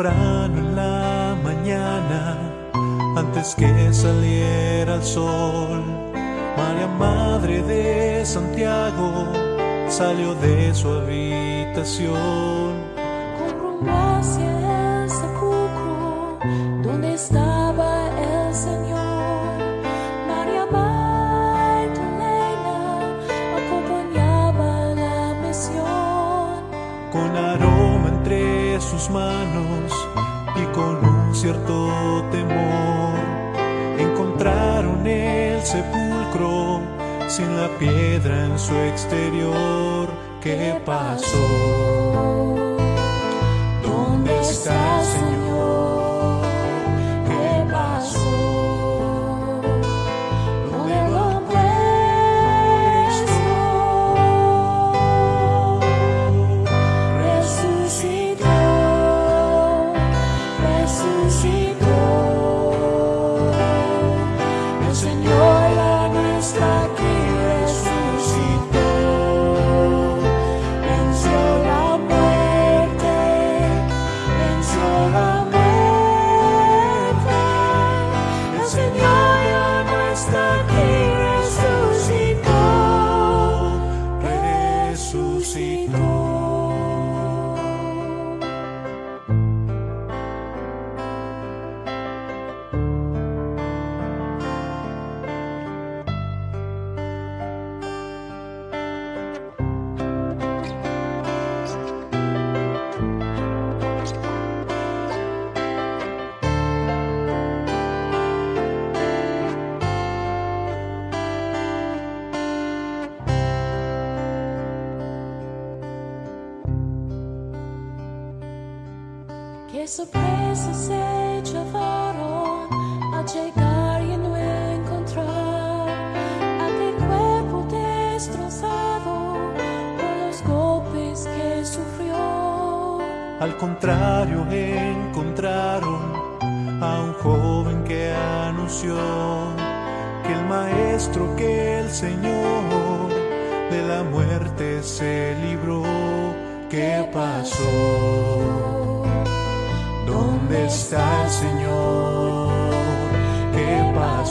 Temprano 0.03 0.57
en 0.57 0.75
la 0.75 1.35
mañana, 1.43 2.37
antes 3.15 3.55
que 3.55 3.93
saliera 3.93 4.95
el 4.95 5.03
sol, 5.03 5.81
María 6.57 6.87
Madre 6.87 7.63
de 7.63 8.25
Santiago 8.25 9.31
salió 9.87 10.35
de 10.35 10.73
su 10.75 10.89
habitación. 10.89 12.03
con 13.37 13.59
rumbo 13.59 14.52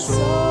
¿Qué 0.04 0.41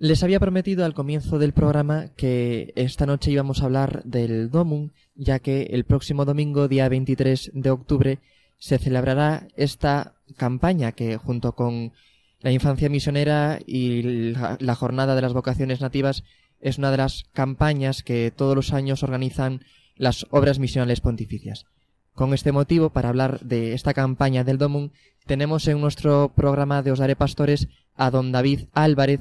Les 0.00 0.22
había 0.22 0.38
prometido 0.38 0.84
al 0.84 0.94
comienzo 0.94 1.40
del 1.40 1.52
programa 1.52 2.06
que 2.16 2.72
esta 2.76 3.04
noche 3.04 3.32
íbamos 3.32 3.60
a 3.60 3.64
hablar 3.64 4.04
del 4.04 4.48
Domum, 4.48 4.90
ya 5.16 5.40
que 5.40 5.62
el 5.72 5.84
próximo 5.84 6.24
domingo, 6.24 6.68
día 6.68 6.88
23 6.88 7.50
de 7.52 7.70
octubre, 7.70 8.18
se 8.58 8.78
celebrará 8.78 9.48
esta 9.56 10.14
campaña 10.36 10.92
que, 10.92 11.16
junto 11.16 11.52
con 11.56 11.92
la 12.40 12.52
infancia 12.52 12.88
misionera 12.88 13.58
y 13.66 14.32
la, 14.32 14.74
jornada 14.76 15.16
de 15.16 15.22
las 15.22 15.32
vocaciones 15.32 15.80
nativas, 15.80 16.22
es 16.60 16.78
una 16.78 16.92
de 16.92 16.98
las 16.98 17.24
campañas 17.32 18.04
que 18.04 18.32
todos 18.34 18.54
los 18.54 18.72
años 18.72 19.02
organizan 19.02 19.64
las 19.96 20.28
obras 20.30 20.60
misionales 20.60 21.00
pontificias. 21.00 21.66
Con 22.14 22.34
este 22.34 22.52
motivo, 22.52 22.90
para 22.90 23.08
hablar 23.08 23.40
de 23.40 23.74
esta 23.74 23.94
campaña 23.94 24.44
del 24.44 24.58
Domum, 24.58 24.90
tenemos 25.26 25.66
en 25.66 25.80
nuestro 25.80 26.32
programa 26.36 26.82
de 26.82 26.92
Os 26.92 27.00
Daré 27.00 27.16
Pastores 27.16 27.66
a 27.96 28.12
don 28.12 28.30
David 28.30 28.66
Álvarez, 28.74 29.20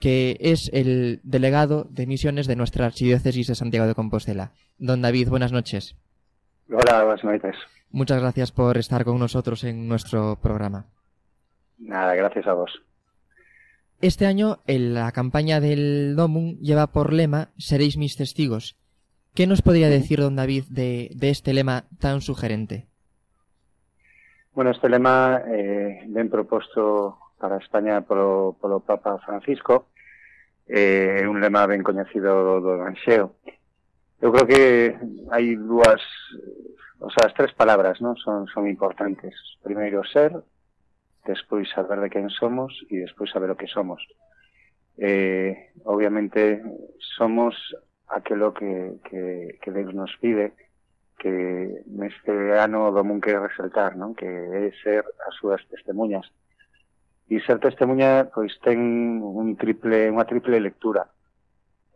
que 0.00 0.36
es 0.40 0.70
el 0.72 1.20
delegado 1.22 1.86
de 1.90 2.06
misiones 2.06 2.46
de 2.46 2.56
nuestra 2.56 2.86
archidiócesis 2.86 3.46
de 3.46 3.54
Santiago 3.54 3.86
de 3.86 3.94
Compostela. 3.94 4.52
Don 4.78 5.02
David, 5.02 5.28
buenas 5.28 5.52
noches. 5.52 5.96
Hola, 6.68 7.04
buenas 7.04 7.24
noches. 7.24 7.56
Muchas 7.90 8.20
gracias 8.20 8.52
por 8.52 8.76
estar 8.76 9.04
con 9.04 9.18
nosotros 9.18 9.64
en 9.64 9.88
nuestro 9.88 10.36
programa. 10.42 10.86
Nada, 11.78 12.14
gracias 12.14 12.46
a 12.46 12.54
vos. 12.54 12.82
Este 14.00 14.26
año, 14.26 14.58
en 14.66 14.94
la 14.94 15.12
campaña 15.12 15.60
del 15.60 16.14
Domum 16.16 16.58
lleva 16.58 16.88
por 16.88 17.12
lema 17.12 17.48
Seréis 17.56 17.96
mis 17.96 18.16
testigos. 18.16 18.76
¿Qué 19.34 19.46
nos 19.46 19.62
podría 19.62 19.88
decir 19.88 20.20
don 20.20 20.36
David 20.36 20.64
de, 20.68 21.10
de 21.14 21.30
este 21.30 21.54
lema 21.54 21.84
tan 21.98 22.20
sugerente? 22.20 22.86
Bueno, 24.54 24.70
este 24.70 24.88
lema 24.88 25.42
eh, 25.48 26.04
ben 26.06 26.30
proposto 26.30 27.18
para 27.44 27.58
España 27.58 28.00
polo, 28.00 28.56
polo 28.58 28.80
Papa 28.80 29.18
Francisco 29.18 29.92
eh, 30.66 31.26
un 31.28 31.44
lema 31.44 31.66
ben 31.68 31.84
coñecido 31.84 32.56
do 32.64 32.72
Evanxeo. 32.80 33.36
Eu 34.16 34.32
creo 34.32 34.48
que 34.48 34.62
hai 35.28 35.52
dúas, 35.60 36.00
o 37.04 37.12
sea, 37.12 37.28
as 37.28 37.36
tres 37.36 37.52
palabras, 37.52 38.00
non? 38.00 38.16
Son, 38.16 38.48
son 38.48 38.64
importantes. 38.64 39.36
Primeiro 39.60 40.00
ser, 40.08 40.32
despois 41.28 41.68
saber 41.68 42.00
de 42.00 42.08
quen 42.08 42.32
somos 42.32 42.72
e 42.88 43.04
despois 43.04 43.28
saber 43.28 43.52
o 43.52 43.60
que 43.60 43.68
somos. 43.68 44.00
Eh, 44.96 45.76
obviamente 45.84 46.64
somos 46.96 47.52
aquilo 48.08 48.56
que, 48.56 49.04
que, 49.04 49.60
que 49.60 49.68
Deus 49.68 49.92
nos 49.92 50.16
pide 50.16 50.56
que 51.20 51.84
neste 51.92 52.56
ano 52.56 52.88
do 52.88 53.04
mun 53.04 53.20
que 53.20 53.36
resaltar, 53.36 54.00
non? 54.00 54.16
Que 54.16 54.24
é 54.32 54.72
ser 54.80 55.04
as 55.28 55.36
súas 55.36 55.60
testemunhas 55.68 56.24
E 57.28 57.40
ser 57.40 57.56
testemunha 57.56 58.28
pois 58.28 58.52
ten 58.60 59.20
un 59.24 59.56
triple, 59.56 60.12
unha 60.12 60.28
triple 60.28 60.60
lectura. 60.60 61.08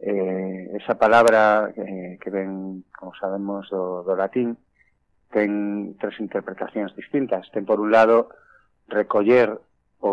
Eh, 0.00 0.78
esa 0.78 0.96
palabra 0.96 1.68
eh, 1.74 2.16
que 2.22 2.30
ven, 2.30 2.84
como 2.94 3.12
sabemos, 3.18 3.68
do, 3.68 4.06
do 4.06 4.14
latín, 4.16 4.56
ten 5.28 5.94
tres 6.00 6.16
interpretacións 6.22 6.96
distintas. 6.96 7.44
Ten, 7.52 7.68
por 7.68 7.76
un 7.76 7.92
lado, 7.92 8.32
recoller 8.88 9.52
o, 10.00 10.12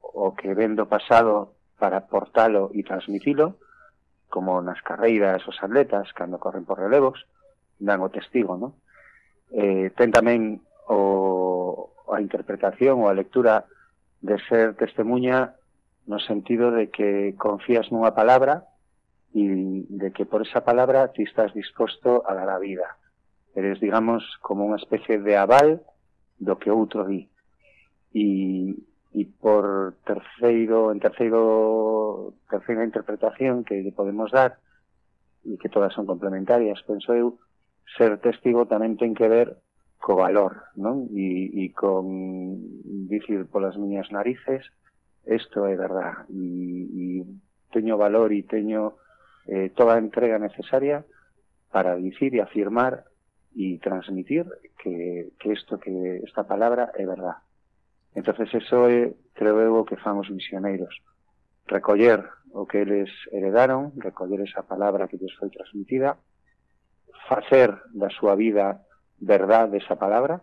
o 0.00 0.34
que 0.34 0.54
ven 0.54 0.74
do 0.74 0.90
pasado 0.90 1.54
para 1.78 2.10
portalo 2.10 2.70
e 2.74 2.82
transmitilo, 2.82 3.62
como 4.26 4.58
nas 4.58 4.80
carreiras 4.82 5.44
os 5.46 5.58
atletas, 5.62 6.10
cando 6.16 6.42
corren 6.42 6.66
por 6.66 6.80
relevos, 6.82 7.26
dan 7.78 8.02
o 8.02 8.10
testigo, 8.10 8.58
non? 8.58 8.74
Eh, 9.52 9.92
ten 9.94 10.10
tamén 10.10 10.64
o, 10.88 11.92
a 12.08 12.18
interpretación 12.18 13.02
ou 13.02 13.12
a 13.12 13.16
lectura 13.18 13.68
de 14.22 14.38
ser 14.48 14.74
testemunha 14.74 15.54
no 16.06 16.18
sentido 16.18 16.70
de 16.70 16.90
que 16.90 17.34
confías 17.38 17.90
nunha 17.90 18.14
palabra 18.14 18.66
e 19.34 19.86
de 19.86 20.10
que 20.14 20.26
por 20.26 20.42
esa 20.42 20.62
palabra 20.62 21.10
ti 21.10 21.26
estás 21.26 21.54
disposto 21.54 22.22
a 22.26 22.34
dar 22.34 22.50
a 22.50 22.62
vida. 22.62 22.98
Eres, 23.54 23.78
digamos, 23.82 24.24
como 24.40 24.64
unha 24.64 24.80
especie 24.80 25.18
de 25.20 25.34
aval 25.36 25.82
do 26.38 26.58
que 26.58 26.70
outro 26.70 27.04
di. 27.06 27.28
E, 28.14 28.72
e 29.12 29.22
por 29.42 29.98
terceiro, 30.06 30.90
en 30.90 30.98
terceiro, 31.00 32.34
terceira 32.48 32.86
interpretación 32.86 33.66
que 33.66 33.78
lle 33.82 33.92
podemos 33.92 34.30
dar, 34.32 34.58
e 35.44 35.58
que 35.58 35.70
todas 35.70 35.92
son 35.92 36.06
complementarias, 36.06 36.82
penso 36.86 37.14
eu, 37.14 37.38
ser 37.98 38.18
testigo 38.22 38.66
tamén 38.70 38.94
ten 38.94 39.12
que 39.12 39.26
ver 39.26 39.58
co 40.02 40.18
valor, 40.18 40.74
non? 40.74 41.06
E, 41.14 41.62
e 41.62 41.70
con 41.70 42.58
dicir 43.06 43.46
polas 43.46 43.78
miñas 43.78 44.10
narices, 44.10 44.66
isto 45.22 45.62
é 45.70 45.78
verdad, 45.78 46.26
e, 46.26 46.42
e 46.90 47.06
teño 47.70 47.94
valor 47.94 48.34
e 48.34 48.42
teño 48.42 48.98
eh, 49.46 49.70
toda 49.70 49.94
a 49.94 50.02
entrega 50.02 50.42
necesaria 50.42 51.06
para 51.70 51.94
dicir 51.94 52.34
e 52.34 52.42
afirmar 52.42 53.06
e 53.54 53.78
transmitir 53.78 54.50
que, 54.74 55.30
que 55.38 55.54
esto, 55.54 55.78
que 55.78 56.18
esta 56.26 56.42
palabra 56.50 56.90
é 56.98 57.06
verdad. 57.06 57.38
entonces 58.18 58.52
eso 58.52 58.90
é, 58.90 59.14
creo 59.38 59.60
eu, 59.62 59.84
que 59.86 59.96
fan 59.96 60.18
os 60.18 60.28
misioneiros. 60.28 60.98
Recoller 61.70 62.26
o 62.52 62.66
que 62.66 62.82
eles 62.82 63.08
heredaron, 63.30 63.94
recoller 63.96 64.42
esa 64.42 64.66
palabra 64.66 65.06
que 65.08 65.16
lles 65.16 65.32
foi 65.38 65.48
transmitida, 65.48 66.18
facer 67.30 67.70
da 67.94 68.10
súa 68.10 68.34
vida 68.34 68.82
verdade 69.22 69.78
esa 69.78 69.96
palabra 69.96 70.42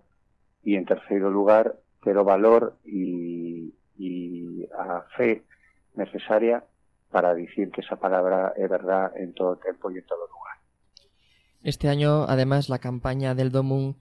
e, 0.63 0.79
en 0.79 0.87
terceiro 0.87 1.29
lugar, 1.29 1.75
ter 1.99 2.15
o 2.15 2.23
valor 2.23 2.79
e 2.87 3.75
a 4.79 5.03
fe 5.17 5.43
necesaria 5.95 6.63
para 7.11 7.35
dicir 7.35 7.69
que 7.71 7.81
esa 7.81 7.99
palabra 7.99 8.55
é 8.55 8.67
verdad 8.67 9.11
en 9.19 9.35
todo 9.35 9.59
tempo 9.59 9.91
e 9.91 9.99
en 9.99 10.05
todo 10.07 10.23
lugar. 10.31 10.55
Este 11.61 11.91
año, 11.91 12.23
además, 12.23 12.69
la 12.69 12.79
campaña 12.79 13.35
del 13.35 13.51
Domun 13.51 13.97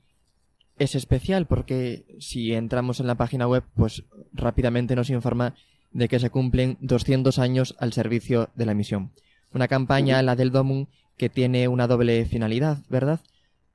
es 0.79 0.95
especial 0.95 1.47
porque 1.47 2.07
si 2.21 2.55
entramos 2.55 3.01
en 3.01 3.09
la 3.09 3.17
página 3.17 3.49
web, 3.49 3.65
pues 3.75 4.05
rápidamente 4.33 4.95
nos 4.95 5.11
informa 5.11 5.55
de 5.91 6.07
que 6.07 6.21
se 6.21 6.31
cumplen 6.31 6.77
200 6.81 7.39
años 7.39 7.75
al 7.81 7.93
servicio 7.93 8.51
de 8.55 8.67
la 8.67 8.75
misión. 8.75 9.11
Una 9.53 9.67
campaña, 9.67 10.23
la 10.23 10.37
del 10.37 10.53
Domun, 10.53 10.89
que 11.17 11.29
tiene 11.29 11.67
una 11.67 11.89
doble 11.89 12.25
finalidad, 12.27 12.79
¿verdad? 12.89 13.21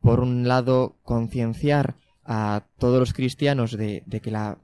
Por 0.03 0.19
un 0.19 0.49
lado, 0.49 0.97
concienciar 1.03 1.95
a 2.25 2.63
todos 2.77 2.99
los 2.99 3.13
cristianos 3.13 3.71
de, 3.71 4.03
que 4.21 4.31
la 4.31 4.57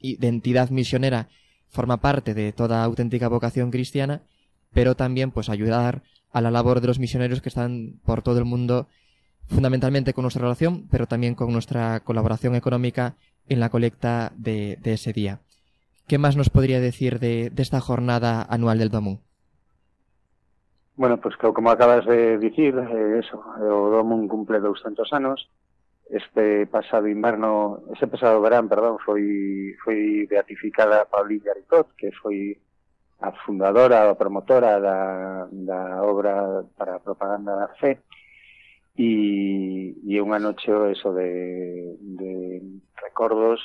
identidad 0.00 0.68
misionera 0.68 1.28
forma 1.70 1.96
parte 2.02 2.34
de 2.34 2.52
toda 2.52 2.84
auténtica 2.84 3.28
vocación 3.28 3.70
cristiana, 3.70 4.20
pero 4.74 4.94
también 4.94 5.30
pues 5.30 5.48
ayudar 5.48 6.02
a 6.30 6.42
la 6.42 6.50
labor 6.50 6.82
de 6.82 6.88
los 6.88 6.98
misioneros 6.98 7.40
que 7.40 7.48
están 7.48 7.98
por 8.04 8.20
todo 8.20 8.38
el 8.38 8.44
mundo, 8.44 8.86
fundamentalmente 9.46 10.12
con 10.12 10.24
nuestra 10.24 10.42
relación, 10.42 10.86
pero 10.90 11.06
también 11.06 11.34
con 11.34 11.50
nuestra 11.54 12.00
colaboración 12.00 12.54
económica 12.54 13.16
en 13.48 13.60
la 13.60 13.70
colecta 13.70 14.34
de, 14.36 14.78
ese 14.84 15.14
día. 15.14 15.40
¿Qué 16.06 16.18
más 16.18 16.36
nos 16.36 16.50
podría 16.50 16.80
decir 16.80 17.18
de, 17.18 17.50
esta 17.56 17.80
jornada 17.80 18.46
anual 18.50 18.78
del 18.78 18.90
Domun? 18.90 19.20
Bueno, 20.96 21.20
pois 21.20 21.36
pues, 21.36 21.50
que, 21.50 21.54
como 21.54 21.70
acabas 21.70 22.06
de 22.06 22.38
dicir, 22.38 22.74
eh, 22.78 23.18
eso, 23.18 23.44
eh, 23.60 23.68
o 23.68 23.90
Domum 23.90 24.26
cumple 24.28 24.60
200 24.60 25.12
anos, 25.12 25.48
este 26.08 26.66
pasado 26.66 27.06
inverno, 27.06 27.82
ese 27.94 28.06
pasado 28.06 28.40
verán, 28.40 28.68
perdón, 28.68 28.96
foi, 29.04 29.74
foi 29.84 30.26
beatificada 30.26 31.04
Paulina 31.04 31.52
Garicot, 31.52 31.92
que 31.98 32.12
foi 32.12 32.56
a 33.20 33.32
fundadora, 33.44 34.08
a 34.08 34.14
promotora 34.16 34.80
da, 34.80 35.48
da 35.52 36.00
obra 36.02 36.64
para 36.76 36.96
a 36.96 37.04
propaganda 37.04 37.52
da 37.56 37.68
fe, 37.76 38.00
e, 38.96 40.00
e 40.00 40.16
unha 40.24 40.40
noche 40.40 40.72
eso 40.88 41.12
de, 41.12 42.00
de 42.00 42.32
recordos 43.04 43.60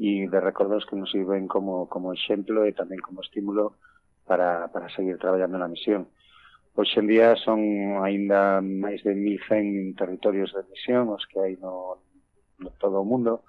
e 0.00 0.24
de 0.24 0.40
recordos 0.40 0.88
que 0.88 0.96
nos 0.96 1.12
sirven 1.12 1.44
como, 1.44 1.84
como 1.92 2.16
exemplo 2.16 2.64
e 2.64 2.72
tamén 2.72 3.04
como 3.04 3.20
estímulo 3.20 3.76
para, 4.24 4.72
para 4.72 4.88
seguir 4.96 5.20
traballando 5.20 5.60
na 5.60 5.68
misión. 5.68 6.08
Hoxe 6.74 7.00
en 7.00 7.06
día 7.06 7.36
son 7.36 7.60
aínda 8.00 8.64
máis 8.64 9.04
de 9.04 9.12
1.100 9.12 9.92
territorios 9.92 10.56
de 10.56 10.64
misión 10.72 11.12
os 11.12 11.28
que 11.28 11.36
hai 11.36 11.54
no, 11.60 12.00
no 12.64 12.70
todo 12.80 13.04
o 13.04 13.08
mundo, 13.12 13.44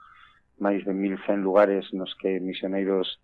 máis 0.59 0.83
de 0.83 0.91
1.100 0.91 1.39
lugares 1.39 1.87
nos 1.95 2.11
que 2.19 2.43
misioneiros 2.43 3.23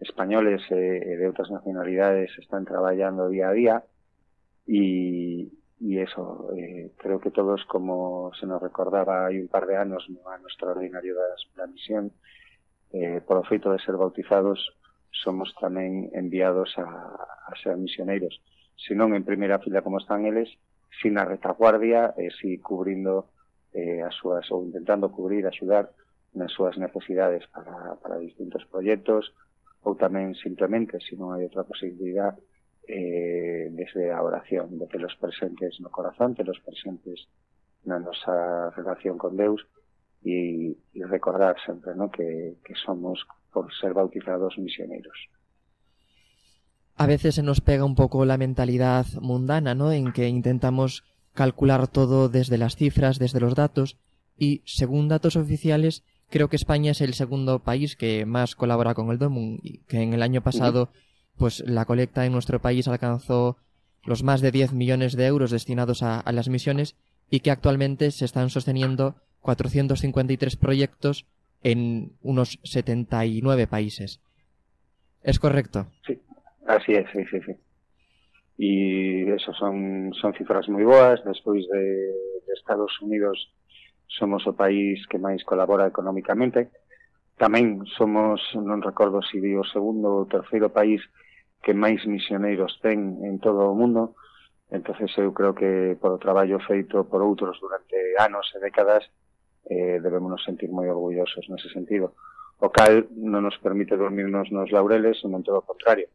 españoles 0.00 0.64
e, 0.72 0.80
e 0.96 1.12
de 1.20 1.28
outras 1.28 1.52
nacionalidades 1.52 2.32
están 2.40 2.64
traballando 2.64 3.28
día 3.28 3.52
a 3.52 3.56
día 3.60 3.76
e, 4.64 5.52
e 5.76 5.90
eso, 6.00 6.48
eh, 6.56 6.96
creo 6.96 7.20
que 7.20 7.28
todos, 7.28 7.68
como 7.68 8.32
se 8.40 8.48
nos 8.48 8.64
recordaba 8.64 9.28
hai 9.28 9.36
un 9.44 9.52
par 9.52 9.68
de 9.68 9.76
anos 9.76 10.08
no 10.08 10.24
ano 10.24 10.48
extraordinario 10.48 11.12
da, 11.12 11.28
da 11.60 11.68
misión, 11.68 12.16
eh, 12.96 13.20
por 13.20 13.36
o 13.36 13.44
feito 13.44 13.68
de 13.68 13.82
ser 13.84 14.00
bautizados, 14.00 14.72
somos 15.12 15.52
tamén 15.60 16.08
enviados 16.16 16.72
a, 16.80 16.88
a 16.88 17.52
ser 17.60 17.76
misioneiros 17.76 18.40
senón 18.76 19.14
en 19.14 19.24
primeira 19.24 19.58
fila 19.58 19.82
como 19.82 19.98
están 19.98 20.26
eles, 20.26 20.50
sin 21.02 21.14
na 21.14 21.24
retaguardia 21.24 22.14
e 22.18 22.30
si 22.30 22.58
cubrindo 22.58 23.30
eh, 23.74 24.02
as 24.02 24.14
súas 24.14 24.46
ou 24.54 24.62
intentando 24.62 25.10
cubrir, 25.10 25.46
axudar 25.46 25.90
nas 26.34 26.50
súas 26.54 26.78
necesidades 26.78 27.46
para, 27.50 27.98
para 28.02 28.22
distintos 28.22 28.62
proxectos 28.70 29.34
ou 29.84 29.94
tamén 29.94 30.32
simplemente, 30.38 30.98
se 31.02 31.14
non 31.18 31.34
hai 31.34 31.44
outra 31.44 31.66
posibilidad, 31.66 32.32
eh, 32.88 33.68
desde 33.70 34.12
a 34.12 34.20
oración, 34.22 34.78
de 34.78 34.88
que 34.88 34.98
los 34.98 35.14
presentes 35.16 35.80
no 35.80 35.90
corazón, 35.90 36.34
que 36.34 36.44
los 36.44 36.60
presentes 36.60 37.28
na 37.84 38.00
nosa 38.00 38.70
relación 38.72 39.20
con 39.20 39.36
Deus 39.36 39.60
e, 40.24 40.72
e 40.72 41.02
recordar 41.04 41.56
sempre 41.60 41.92
no? 41.94 42.08
que, 42.08 42.56
que 42.64 42.74
somos 42.74 43.20
por 43.52 43.68
ser 43.76 43.92
bautizados 43.92 44.56
misioneiros. 44.58 45.16
A 46.96 47.06
veces 47.06 47.34
se 47.34 47.42
nos 47.42 47.60
pega 47.60 47.84
un 47.84 47.94
poco 47.94 48.24
la 48.24 48.38
mentalidad 48.38 49.06
mundana, 49.20 49.74
¿no? 49.74 49.92
En 49.92 50.12
que 50.12 50.28
intentamos 50.28 51.04
calcular 51.32 51.88
todo 51.88 52.28
desde 52.28 52.58
las 52.58 52.76
cifras, 52.76 53.18
desde 53.18 53.40
los 53.40 53.54
datos, 53.54 53.96
y 54.38 54.62
según 54.64 55.08
datos 55.08 55.36
oficiales, 55.36 56.04
creo 56.30 56.48
que 56.48 56.56
España 56.56 56.92
es 56.92 57.00
el 57.00 57.14
segundo 57.14 57.58
país 57.58 57.96
que 57.96 58.24
más 58.26 58.54
colabora 58.54 58.94
con 58.94 59.10
el 59.10 59.18
DOMUN, 59.18 59.58
y 59.62 59.78
que 59.78 60.00
en 60.00 60.14
el 60.14 60.22
año 60.22 60.42
pasado, 60.42 60.90
pues 61.36 61.64
la 61.66 61.84
colecta 61.84 62.24
en 62.24 62.32
nuestro 62.32 62.60
país 62.60 62.86
alcanzó 62.86 63.56
los 64.04 64.22
más 64.22 64.40
de 64.40 64.52
10 64.52 64.72
millones 64.72 65.16
de 65.16 65.26
euros 65.26 65.50
destinados 65.50 66.02
a, 66.02 66.20
a 66.20 66.32
las 66.32 66.48
misiones 66.48 66.94
y 67.30 67.40
que 67.40 67.50
actualmente 67.50 68.10
se 68.10 68.24
están 68.24 68.50
sosteniendo 68.50 69.16
453 69.40 70.56
proyectos 70.56 71.26
en 71.62 72.12
unos 72.22 72.60
79 72.62 73.66
países. 73.66 74.20
¿Es 75.22 75.38
correcto? 75.38 75.86
Sí, 76.06 76.20
Así 76.66 76.92
é, 76.94 77.06
sí, 77.12 77.24
sí, 77.30 77.40
sí. 77.44 77.54
E 78.56 79.34
eso 79.34 79.52
son, 79.52 80.14
son 80.14 80.32
cifras 80.38 80.70
moi 80.70 80.86
boas, 80.86 81.18
despois 81.26 81.66
de, 81.66 81.84
de 82.46 82.52
Estados 82.54 82.94
Unidos 83.02 83.50
somos 84.06 84.46
o 84.46 84.54
país 84.54 85.02
que 85.10 85.18
máis 85.18 85.42
colabora 85.42 85.90
económicamente. 85.90 86.70
Tamén 87.34 87.82
somos, 87.98 88.38
non 88.54 88.78
recordo 88.78 89.18
se 89.26 89.36
si 89.36 89.42
di 89.42 89.58
o 89.58 89.66
segundo 89.66 90.22
ou 90.22 90.30
terceiro 90.30 90.70
país 90.70 91.02
que 91.58 91.74
máis 91.74 92.06
misioneiros 92.06 92.78
ten 92.78 93.18
en 93.26 93.42
todo 93.42 93.66
o 93.66 93.74
mundo. 93.74 94.14
entonces 94.70 95.10
eu 95.18 95.32
creo 95.32 95.54
que 95.54 95.96
por 96.00 96.12
o 96.12 96.18
traballo 96.18 96.58
feito 96.58 97.04
por 97.04 97.22
outros 97.22 97.60
durante 97.60 97.94
anos 98.18 98.50
e 98.56 98.58
décadas 98.58 99.06
eh, 99.70 100.00
debemos 100.02 100.30
nos 100.30 100.44
sentir 100.44 100.68
moi 100.68 100.88
orgullosos 100.90 101.46
nese 101.48 101.68
sentido. 101.70 102.14
O 102.58 102.68
cal 102.74 103.06
non 103.14 103.44
nos 103.46 103.56
permite 103.62 103.96
dormirnos 103.96 104.50
nos 104.50 104.70
laureles, 104.74 105.20
senón 105.20 105.46
todo 105.46 105.62
o 105.62 105.68
contrario. 105.68 106.08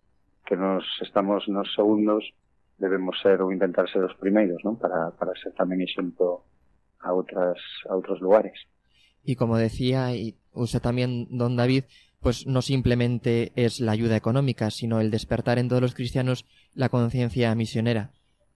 Que 0.49 0.57
nos 0.57 0.83
estamos 1.05 1.47
nos 1.47 1.69
segundos 1.77 2.25
debemos 2.81 3.21
ser 3.21 3.45
ou 3.45 3.53
intentar 3.53 3.85
ser 3.85 4.01
os 4.01 4.17
primeiros, 4.17 4.57
¿no? 4.65 4.81
Para, 4.81 5.13
para 5.13 5.37
ser 5.37 5.53
tamén 5.53 5.85
exemplo 5.85 6.41
a 7.05 7.13
outras 7.13 7.61
a 7.85 7.93
outros 7.93 8.17
lugares. 8.17 8.57
Y 9.21 9.37
como 9.37 9.61
decía 9.61 10.17
y 10.17 10.41
usted 10.57 10.81
también 10.81 11.29
don 11.29 11.53
David, 11.53 11.85
pues 12.17 12.49
no 12.49 12.65
simplemente 12.65 13.53
es 13.53 13.77
la 13.79 13.93
ayuda 13.93 14.17
económica, 14.17 14.73
sino 14.73 14.99
el 14.99 15.13
despertar 15.13 15.61
en 15.61 15.69
todos 15.69 15.85
los 15.85 15.93
cristianos 15.93 16.49
la 16.73 16.89
conciencia 16.89 17.53
misionera. 17.53 18.11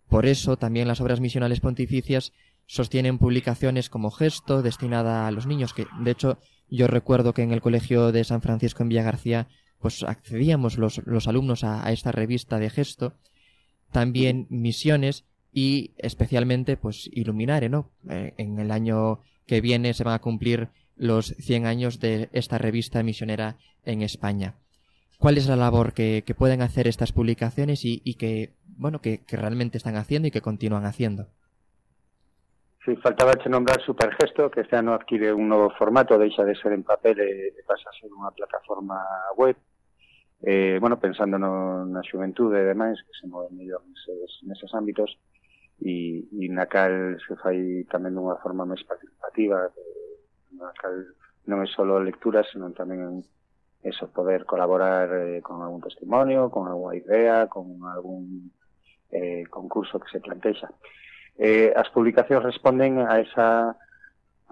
Por 0.09 0.25
eso 0.25 0.57
también 0.57 0.87
las 0.87 0.99
obras 0.99 1.21
misionales 1.21 1.61
pontificias 1.61 2.33
sostienen 2.65 3.19
publicaciones 3.19 3.89
como 3.89 4.09
Gesto, 4.09 4.61
destinada 4.63 5.27
a 5.27 5.31
los 5.31 5.45
niños, 5.45 5.73
que 5.73 5.85
de 6.01 6.11
hecho 6.11 6.39
yo 6.69 6.87
recuerdo 6.87 7.33
que 7.33 7.43
en 7.43 7.51
el 7.51 7.61
colegio 7.61 8.11
de 8.11 8.23
San 8.23 8.41
Francisco 8.41 8.81
en 8.81 8.89
Villa 8.89 9.03
García 9.03 9.47
pues 9.83 10.01
accedíamos 10.01 10.77
los, 10.77 11.05
los 11.05 11.27
alumnos 11.27 11.65
a, 11.65 11.91
esta 11.91 12.13
revista 12.13 12.57
de 12.57 12.69
gesto, 12.69 13.15
también 13.91 14.47
misiones 14.49 15.25
y 15.51 15.91
especialmente 15.97 16.77
pues 16.77 17.09
Iluminare, 17.11 17.67
¿no? 17.67 17.89
Eh, 18.09 18.33
en 18.37 18.59
el 18.59 18.71
año 18.71 19.19
que 19.45 19.59
viene 19.59 19.93
se 19.93 20.05
van 20.05 20.13
a 20.13 20.21
cumplir 20.21 20.69
los 20.95 21.35
100 21.37 21.65
años 21.65 21.99
de 21.99 22.29
esta 22.31 22.57
revista 22.57 23.03
misionera 23.03 23.57
en 23.83 24.01
España. 24.03 24.55
¿Cuál 25.19 25.37
es 25.37 25.47
la 25.49 25.57
labor 25.57 25.91
que, 25.91 26.23
que 26.25 26.33
pueden 26.33 26.61
hacer 26.61 26.87
estas 26.87 27.11
publicaciones 27.11 27.83
y, 27.83 28.01
y 28.05 28.13
que, 28.15 28.53
bueno, 28.77 29.01
que, 29.01 29.19
realmente 29.31 29.77
están 29.77 29.97
haciendo 29.97 30.29
y 30.29 30.31
que 30.31 30.41
continúan 30.41 30.85
haciendo? 30.85 31.27
Sí, 32.85 32.95
faltaba 32.97 33.33
che 33.35 33.49
nombrar 33.49 33.81
Supergesto, 33.81 34.49
que 34.49 34.61
este 34.61 34.77
ano 34.77 34.93
adquire 34.93 35.33
un 35.33 35.49
novo 35.49 35.71
formato, 35.77 36.17
deixa 36.17 36.43
de 36.43 36.55
ser 36.55 36.71
en 36.71 36.83
papel 36.83 37.19
e 37.19 37.51
pasa 37.67 37.87
a 37.87 37.95
ser 37.95 38.11
unha 38.11 38.31
plataforma 38.35 38.99
web 39.39 39.55
eh, 40.43 40.77
bueno, 40.79 40.99
pensando 40.99 41.39
no, 41.39 41.85
na 41.87 42.03
xuventude 42.03 42.59
e 42.59 42.69
demais, 42.69 42.99
que 42.99 43.15
se 43.15 43.25
move 43.31 43.47
mellor 43.55 43.79
neses, 43.87 44.43
neses 44.43 44.71
ámbitos, 44.75 45.15
e, 45.79 46.27
e 46.35 46.45
na 46.51 46.67
cal 46.67 47.15
se 47.23 47.39
fai 47.39 47.87
tamén 47.87 48.11
dunha 48.11 48.35
forma 48.43 48.67
máis 48.67 48.83
participativa, 48.83 49.71
eh, 49.71 50.59
na 50.59 50.75
cal 50.75 51.15
non 51.47 51.63
é 51.63 51.67
só 51.71 51.87
lectura, 51.99 52.43
senón 52.43 52.75
tamén 52.75 53.23
eso, 53.83 54.07
poder 54.11 54.43
colaborar 54.45 55.11
eh, 55.11 55.41
con 55.41 55.63
algún 55.63 55.81
testimonio, 55.81 56.51
con 56.51 56.67
algunha 56.67 56.95
idea, 56.95 57.47
con 57.47 57.79
algún 57.87 58.51
eh, 59.11 59.43
concurso 59.49 59.99
que 59.99 60.11
se 60.11 60.19
plantexa. 60.19 60.71
Eh, 61.39 61.71
as 61.75 61.89
publicacións 61.91 62.43
responden 62.43 62.99
a 62.99 63.19
esa 63.19 63.75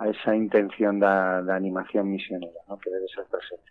a 0.02 0.10
esa 0.10 0.34
intención 0.36 1.00
da, 1.00 1.44
da 1.44 1.54
animación 1.56 2.10
misionera, 2.10 2.58
¿no? 2.68 2.80
que 2.80 2.90
debe 2.90 3.06
ser 3.14 3.26
presente 3.30 3.70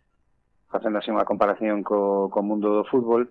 facendo 0.70 1.02
así 1.02 1.10
unha 1.10 1.26
comparación 1.26 1.82
co, 1.82 2.30
co 2.30 2.40
mundo 2.46 2.70
do 2.70 2.86
fútbol, 2.86 3.28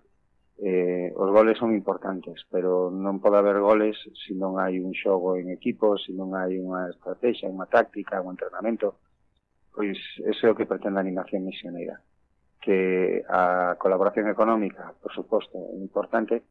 eh, 0.60 1.16
os 1.16 1.32
goles 1.32 1.58
son 1.58 1.72
importantes, 1.72 2.44
pero 2.52 2.92
non 2.92 3.24
pode 3.24 3.40
haber 3.40 3.64
goles 3.64 3.96
se 4.12 4.36
non 4.36 4.60
hai 4.60 4.84
un 4.84 4.92
xogo 4.92 5.40
en 5.40 5.48
equipo, 5.56 5.96
se 5.96 6.12
non 6.12 6.36
hai 6.36 6.60
unha 6.60 6.92
estrategia, 6.92 7.48
unha 7.48 7.72
táctica, 7.72 8.20
un 8.20 8.36
entrenamento. 8.36 9.00
Pois 9.72 9.96
eso 10.20 10.42
é 10.46 10.52
o 10.52 10.58
que 10.60 10.68
pretende 10.68 11.00
a 11.00 11.06
animación 11.08 11.48
misioneira. 11.48 12.04
Que 12.60 13.24
a 13.32 13.80
colaboración 13.80 14.28
económica, 14.28 14.92
por 15.00 15.16
suposto, 15.16 15.56
é 15.56 15.80
importante, 15.80 16.44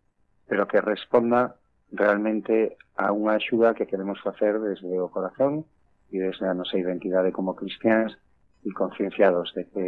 pero 0.49 0.65
que 0.65 0.81
responda 0.81 1.61
realmente 1.93 2.81
a 2.97 3.13
unha 3.13 3.37
axuda 3.37 3.77
que 3.77 3.85
queremos 3.85 4.25
facer 4.25 4.57
desde 4.57 4.89
o 4.97 5.13
corazón 5.13 5.69
e 6.09 6.17
desde 6.17 6.49
a 6.49 6.57
nosa 6.57 6.81
identidade 6.81 7.29
como 7.29 7.53
cristians 7.53 8.17
e 8.65 8.73
concienciados 8.73 9.53
de 9.53 9.69
que 9.69 9.87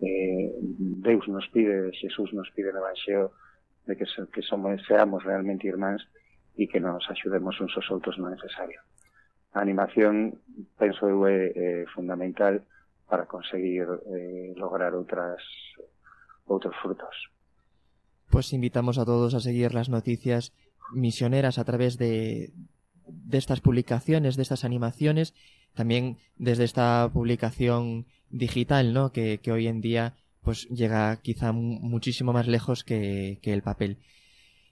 eh, 0.00 0.50
Deus 1.04 1.28
nos 1.28 1.48
pide, 1.48 1.92
Xesús 1.92 2.32
nos 2.32 2.50
pide 2.50 2.72
no 2.72 2.80
Evanxeo 2.80 3.32
de 3.86 3.96
que, 3.96 4.06
somos, 4.42 4.80
seamos 4.86 5.22
realmente 5.22 5.68
irmáns 5.68 6.02
e 6.56 6.66
que 6.70 6.80
nos 6.80 7.04
axudemos 7.10 7.58
uns 7.60 7.74
aos 7.76 7.90
outros 7.90 8.16
no 8.16 8.30
necesario. 8.30 8.80
Animación, 9.54 10.40
penso 10.78 11.06
fundamental 11.94 12.66
para 13.06 13.26
conseguir 13.26 13.86
eh, 14.10 14.54
lograr 14.56 14.94
outras 14.94 15.42
outros 16.46 16.74
frutos. 16.82 17.30
Pues 18.30 18.52
invitamos 18.52 18.98
a 18.98 19.04
todos 19.04 19.34
a 19.34 19.40
seguir 19.40 19.74
las 19.74 19.88
noticias 19.88 20.52
misioneras 20.92 21.58
a 21.58 21.64
través 21.64 21.98
de, 21.98 22.52
de 23.06 23.38
estas 23.38 23.60
publicaciones, 23.60 24.36
de 24.36 24.42
estas 24.42 24.64
animaciones, 24.64 25.34
también 25.74 26.18
desde 26.36 26.64
esta 26.64 27.10
publicación 27.12 28.06
digital, 28.30 28.92
¿no? 28.92 29.12
Que, 29.12 29.38
que 29.38 29.52
hoy 29.52 29.66
en 29.66 29.80
día 29.80 30.14
pues 30.42 30.68
llega 30.68 31.16
quizá 31.22 31.52
muchísimo 31.52 32.32
más 32.32 32.46
lejos 32.46 32.84
que, 32.84 33.38
que 33.42 33.52
el 33.52 33.62
papel. 33.62 33.98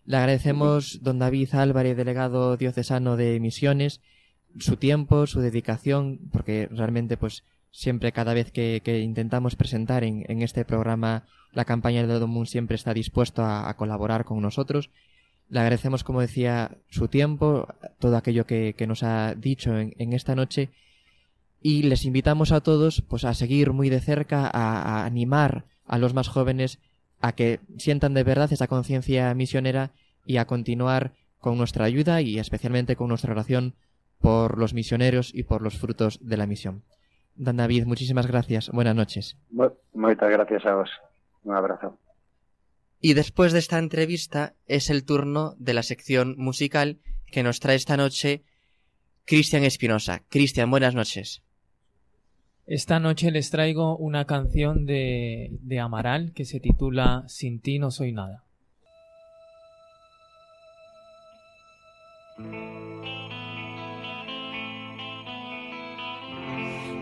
Le 0.05 0.17
agradecemos, 0.17 1.01
don 1.03 1.19
David 1.19 1.55
Álvarez, 1.55 1.97
delegado 1.97 2.57
diocesano 2.57 3.17
de 3.17 3.41
Misiones, 3.41 4.01
su 4.59 4.77
tiempo, 4.77 5.27
su 5.27 5.41
dedicación, 5.41 6.19
porque 6.33 6.69
realmente, 6.71 7.17
pues, 7.17 7.45
siempre, 7.71 8.12
cada 8.12 8.35
vez 8.35 8.51
que, 8.51 8.83
que 8.85 8.99
intentamos 9.01 9.57
presentar 9.57 10.05
en, 10.05 10.25
en, 10.29 10.43
este 10.43 10.65
programa 10.65 11.25
la 11.53 11.65
campaña 11.65 12.07
de 12.07 12.19
Domun, 12.19 12.47
siempre 12.47 12.75
está 12.75 12.93
dispuesto 12.93 13.43
a, 13.43 13.69
a, 13.69 13.77
colaborar 13.77 14.25
con 14.25 14.43
nosotros. 14.43 14.91
Le 15.49 15.61
agradecemos, 15.61 16.03
como 16.03 16.21
decía, 16.21 16.77
su 16.91 17.09
tiempo, 17.09 17.69
todo 17.99 18.17
aquello 18.17 18.45
que, 18.45 18.75
que 18.77 18.87
nos 18.87 19.03
ha 19.03 19.35
dicho 19.35 19.79
en, 19.79 19.95
en, 19.99 20.12
esta 20.12 20.35
noche, 20.35 20.71
y 21.62 21.83
les 21.83 22.05
invitamos 22.05 22.53
a 22.53 22.61
todos, 22.61 23.03
pues, 23.09 23.25
a 23.25 23.35
seguir 23.35 23.72
muy 23.72 23.88
de 23.88 24.01
cerca, 24.01 24.46
a, 24.46 24.83
a 24.83 25.05
animar 25.05 25.64
a 25.87 25.98
los 25.98 26.14
más 26.14 26.29
jóvenes 26.29 26.79
a 27.20 27.33
que 27.33 27.61
sientan 27.79 28.14
de 28.14 28.25
verdad 28.25 28.53
esa 28.53 28.66
conciencia 28.66 29.33
misionera 29.35 29.92
y 30.27 30.38
a 30.38 30.46
continuar 30.46 31.12
con 31.38 31.57
nuestra 31.59 31.85
ayuda 31.85 32.20
y 32.20 32.38
especialmente 32.38 32.96
con 32.96 33.09
nuestra 33.09 33.33
oración 33.33 33.75
por 34.20 34.59
los 34.59 34.75
misioneros 34.75 35.35
y 35.35 35.42
por 35.42 35.62
los 35.62 35.79
frutos 35.79 36.18
de 36.22 36.37
la 36.37 36.46
misión. 36.46 36.83
Dan 37.35 37.57
David, 37.57 37.85
muchísimas 37.85 38.27
gracias. 38.27 38.70
Buenas 38.70 38.94
noches. 38.94 39.37
Muchas 39.51 40.31
gracias 40.31 40.66
a 40.66 40.75
vos. 40.75 40.90
Un 41.44 41.55
abrazo. 41.55 41.98
Y 43.01 43.14
después 43.14 43.53
de 43.53 43.59
esta 43.59 43.79
entrevista 43.79 44.55
es 44.66 44.90
el 44.90 45.05
turno 45.05 45.55
de 45.59 45.75
la 45.75 45.83
sección 45.83 46.37
musical 46.38 47.01
que 47.27 47.42
nos 47.42 47.59
trae 47.59 47.77
esta 47.77 47.96
noche 47.96 48.44
Cristian 49.25 49.64
Espinosa. 49.64 50.22
Cristian, 50.29 50.70
buenas 50.70 50.94
noches. 50.94 51.42
Esta 52.73 52.99
noche 52.99 53.31
les 53.31 53.51
traigo 53.51 53.99
una 53.99 54.25
canción 54.25 54.87
de, 54.87 55.51
de 55.61 55.79
Amaral 55.79 56.33
que 56.33 56.47
se 56.47 56.59
titula 56.59 57.23
Sin 57.29 57.61
ti 57.61 57.79
no 57.79 57.91
soy 57.91 58.13
nada. 58.13 58.45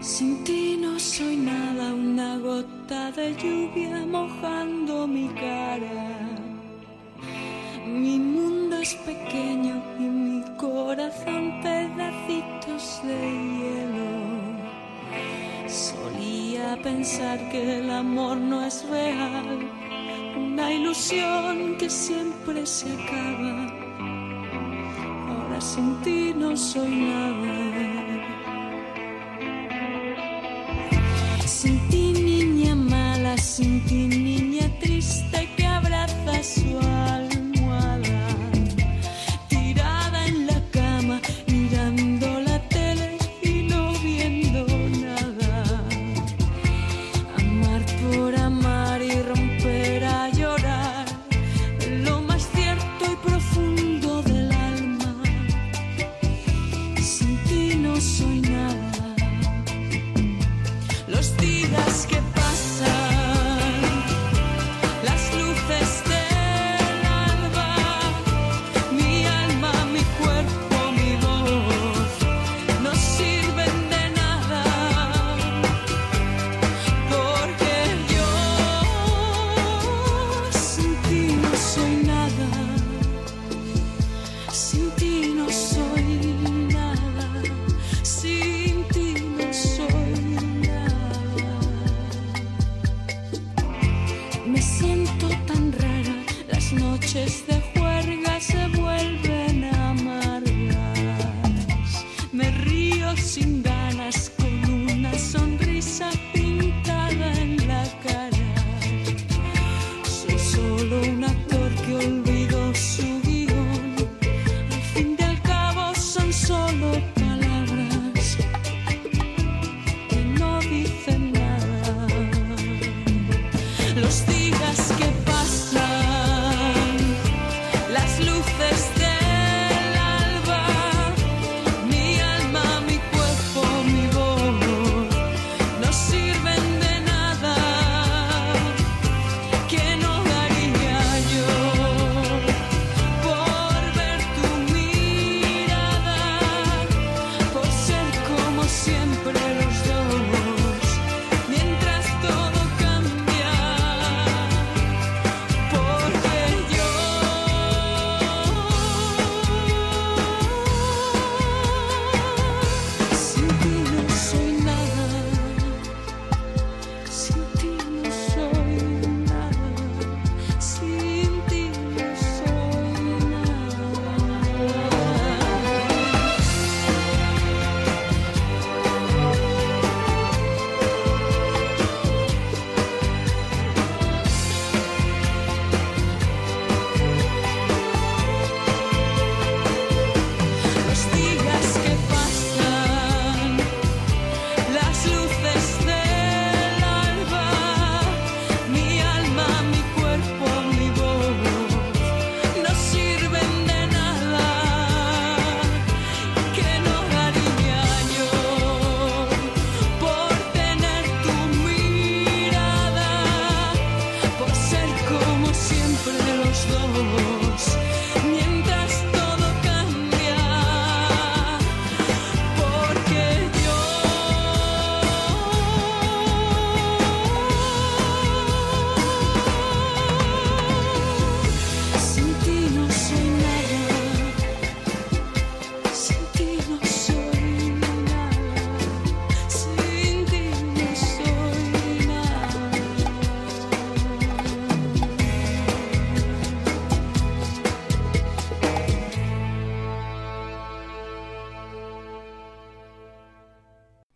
Sin 0.01 0.43
ti 0.43 0.77
no 0.77 0.99
soy 0.99 1.37
nada, 1.37 1.95
una 1.95 2.37
gota 2.39 3.13
de 3.13 3.33
lluvia 3.37 4.05
mojando 4.07 5.07
mi 5.07 5.29
cara. 5.29 6.31
Mi 7.87 8.19
mundo 8.19 8.77
es 8.79 8.97
pequeño 9.07 9.81
y 10.01 10.03
mi 10.03 10.43
corazón 10.57 11.63
pedacitos 11.63 13.03
de 13.05 13.21
hielo. 13.55 14.40
Solía 15.71 16.77
pensar 16.83 17.39
que 17.49 17.79
el 17.79 17.91
amor 17.93 18.37
no 18.39 18.61
es 18.65 18.85
real, 18.89 19.71
una 20.37 20.73
ilusión 20.73 21.77
que 21.79 21.89
siempre 21.89 22.67
se 22.67 22.93
acaba. 22.93 23.69
Ahora 25.29 25.61
sin 25.61 25.95
ti 26.03 26.35
no 26.35 26.57
soy 26.57 26.89
nada. 26.89 27.55
Sin 31.47 31.79
ti 31.89 32.00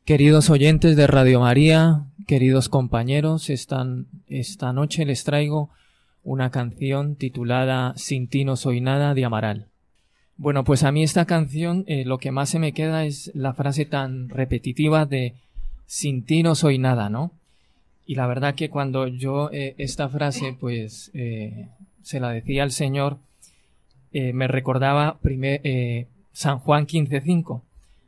Queridos 0.05 0.51
oyentes 0.51 0.97
de 0.97 1.07
Radio 1.07 1.41
María, 1.41 2.05
queridos 2.27 2.69
compañeros, 2.69 3.49
esta, 3.49 3.87
esta 4.29 4.75
noche 4.75 5.07
les 5.07 5.25
traigo 5.25 5.71
una 6.23 6.51
canción 6.51 7.17
titulada 7.17 7.95
Sin 7.97 8.29
ti 8.29 8.45
no 8.45 8.57
soy 8.57 8.83
nada 8.83 9.15
de 9.15 9.25
Amaral. 9.25 9.69
Bueno, 10.37 10.63
pues 10.63 10.83
a 10.83 10.93
mí 10.93 11.03
esta 11.03 11.25
canción 11.25 11.85
eh, 11.87 12.05
lo 12.05 12.19
que 12.19 12.33
más 12.33 12.51
se 12.51 12.59
me 12.59 12.73
queda 12.73 13.07
es 13.07 13.31
la 13.35 13.55
frase 13.55 13.87
tan 13.87 14.29
repetitiva 14.29 15.07
de 15.07 15.33
Sin 15.87 16.23
ti 16.27 16.43
no 16.43 16.55
soy 16.55 16.77
nada, 16.77 17.09
¿no? 17.09 17.33
Y 18.05 18.17
la 18.17 18.27
verdad 18.27 18.55
que 18.55 18.69
cuando 18.69 19.07
yo 19.07 19.49
eh, 19.53 19.75
esta 19.79 20.11
frase 20.11 20.55
pues 20.61 21.13
eh, 21.15 21.69
se 22.03 22.21
la 22.21 22.29
decía 22.29 22.63
al 22.63 22.73
Señor, 22.73 23.17
me 24.13 24.49
recordaba 24.49 25.17
primer, 25.23 26.07
San 26.35 26.59
Juan 26.59 26.87
15.5 26.87 27.63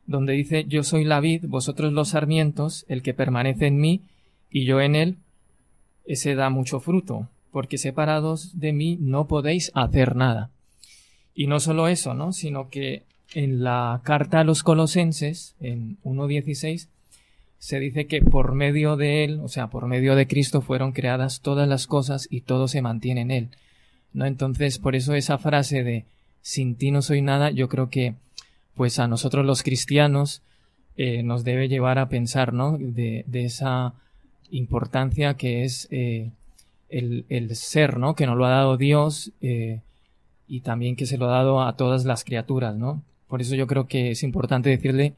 donde 0.07 0.33
dice 0.33 0.65
yo 0.67 0.83
soy 0.83 1.03
la 1.03 1.19
vid, 1.19 1.45
vosotros 1.47 1.93
los 1.93 2.09
sarmientos, 2.09 2.85
el 2.87 3.01
que 3.03 3.13
permanece 3.13 3.67
en 3.67 3.79
mí 3.79 4.01
y 4.49 4.65
yo 4.65 4.81
en 4.81 4.95
él, 4.95 5.17
ese 6.05 6.35
da 6.35 6.49
mucho 6.49 6.79
fruto, 6.79 7.27
porque 7.51 7.77
separados 7.77 8.59
de 8.59 8.73
mí 8.73 8.97
no 8.99 9.27
podéis 9.27 9.71
hacer 9.75 10.15
nada. 10.15 10.49
Y 11.35 11.47
no 11.47 11.59
solo 11.59 11.87
eso, 11.87 12.13
¿no? 12.13 12.31
sino 12.31 12.69
que 12.69 13.03
en 13.33 13.63
la 13.63 14.01
carta 14.03 14.39
a 14.39 14.43
los 14.43 14.63
colosenses, 14.63 15.55
en 15.59 15.97
1.16, 16.03 16.87
se 17.59 17.79
dice 17.79 18.07
que 18.07 18.21
por 18.21 18.53
medio 18.53 18.95
de 18.95 19.23
él, 19.23 19.39
o 19.43 19.47
sea, 19.47 19.67
por 19.67 19.87
medio 19.87 20.15
de 20.15 20.27
Cristo 20.27 20.61
fueron 20.61 20.91
creadas 20.91 21.41
todas 21.41 21.67
las 21.67 21.87
cosas 21.87 22.27
y 22.29 22.41
todo 22.41 22.67
se 22.67 22.81
mantiene 22.81 23.21
en 23.21 23.31
él. 23.31 23.49
¿No? 24.13 24.25
Entonces, 24.25 24.79
por 24.79 24.95
eso 24.95 25.13
esa 25.15 25.37
frase 25.37 25.83
de 25.83 26.05
sin 26.41 26.75
ti 26.75 26.91
no 26.91 27.01
soy 27.01 27.21
nada, 27.21 27.51
yo 27.51 27.67
creo 27.67 27.89
que 27.89 28.15
pues 28.77 28.99
a 28.99 29.07
nosotros 29.07 29.45
los 29.45 29.63
cristianos 29.63 30.43
eh, 30.95 31.23
nos 31.23 31.43
debe 31.43 31.67
llevar 31.67 31.99
a 31.99 32.09
pensar, 32.09 32.53
¿no? 32.53 32.77
De, 32.79 33.25
esa 33.33 33.93
importancia 34.51 35.33
que 35.33 35.63
es 35.63 35.87
eh, 35.91 36.31
el, 36.89 37.55
ser, 37.55 37.97
¿no? 37.97 38.15
Que 38.15 38.27
nos 38.27 38.37
lo 38.37 38.45
ha 38.45 38.51
dado 38.51 38.77
Dios 38.77 39.31
eh, 39.41 39.81
y 40.47 40.61
también 40.61 40.95
que 40.95 41.07
se 41.07 41.17
lo 41.17 41.27
ha 41.27 41.37
dado 41.37 41.61
a 41.61 41.75
todas 41.75 42.05
las 42.05 42.23
criaturas, 42.23 42.75
¿no? 42.77 43.01
Por 43.27 43.41
eso 43.41 43.55
yo 43.55 43.67
creo 43.67 43.87
que 43.87 44.11
es 44.11 44.23
importante 44.23 44.69
decirle, 44.69 45.13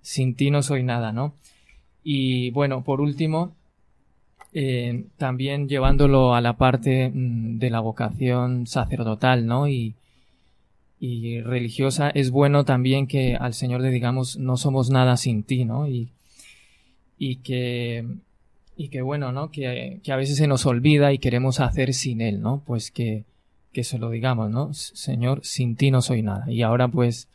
sin 0.00 0.34
ti 0.34 0.50
no 0.50 0.62
soy 0.62 0.82
nada, 0.82 1.12
¿no? 1.12 1.34
Y 2.02 2.50
bueno, 2.52 2.82
por 2.84 3.00
último, 3.00 3.54
también 5.16 5.68
llevándolo 5.68 6.34
a 6.34 6.40
la 6.40 6.54
parte 6.56 7.10
mm, 7.10 7.58
de 7.58 7.70
la 7.70 7.80
vocación 7.80 8.66
sacerdotal, 8.66 9.46
¿no? 9.46 9.68
Y, 9.68 9.94
y 11.00 11.40
religiosa, 11.40 12.10
es 12.10 12.30
bueno 12.30 12.64
también 12.64 13.06
que 13.06 13.34
al 13.34 13.54
Señor 13.54 13.80
le 13.80 13.88
digamos 13.88 14.36
no 14.36 14.58
somos 14.58 14.90
nada 14.90 15.16
sin 15.16 15.42
ti, 15.42 15.64
¿no? 15.64 15.88
Y, 15.88 16.10
y 17.18 17.36
que, 17.36 18.06
y 18.76 18.88
que 18.88 19.00
bueno, 19.00 19.32
¿no? 19.32 19.50
Que, 19.50 20.00
que, 20.04 20.12
a 20.12 20.16
veces 20.16 20.36
se 20.36 20.46
nos 20.46 20.66
olvida 20.66 21.14
y 21.14 21.18
queremos 21.18 21.58
hacer 21.60 21.94
sin 21.94 22.20
Él, 22.20 22.42
¿no? 22.42 22.62
Pues 22.66 22.90
que, 22.90 23.24
que 23.72 23.82
se 23.82 23.98
lo 23.98 24.10
digamos, 24.10 24.50
¿no? 24.50 24.74
Señor, 24.74 25.40
sin 25.42 25.74
ti 25.74 25.90
no 25.90 26.02
soy 26.02 26.22
nada. 26.22 26.50
Y 26.52 26.60
ahora 26.60 26.88
pues 26.88 27.28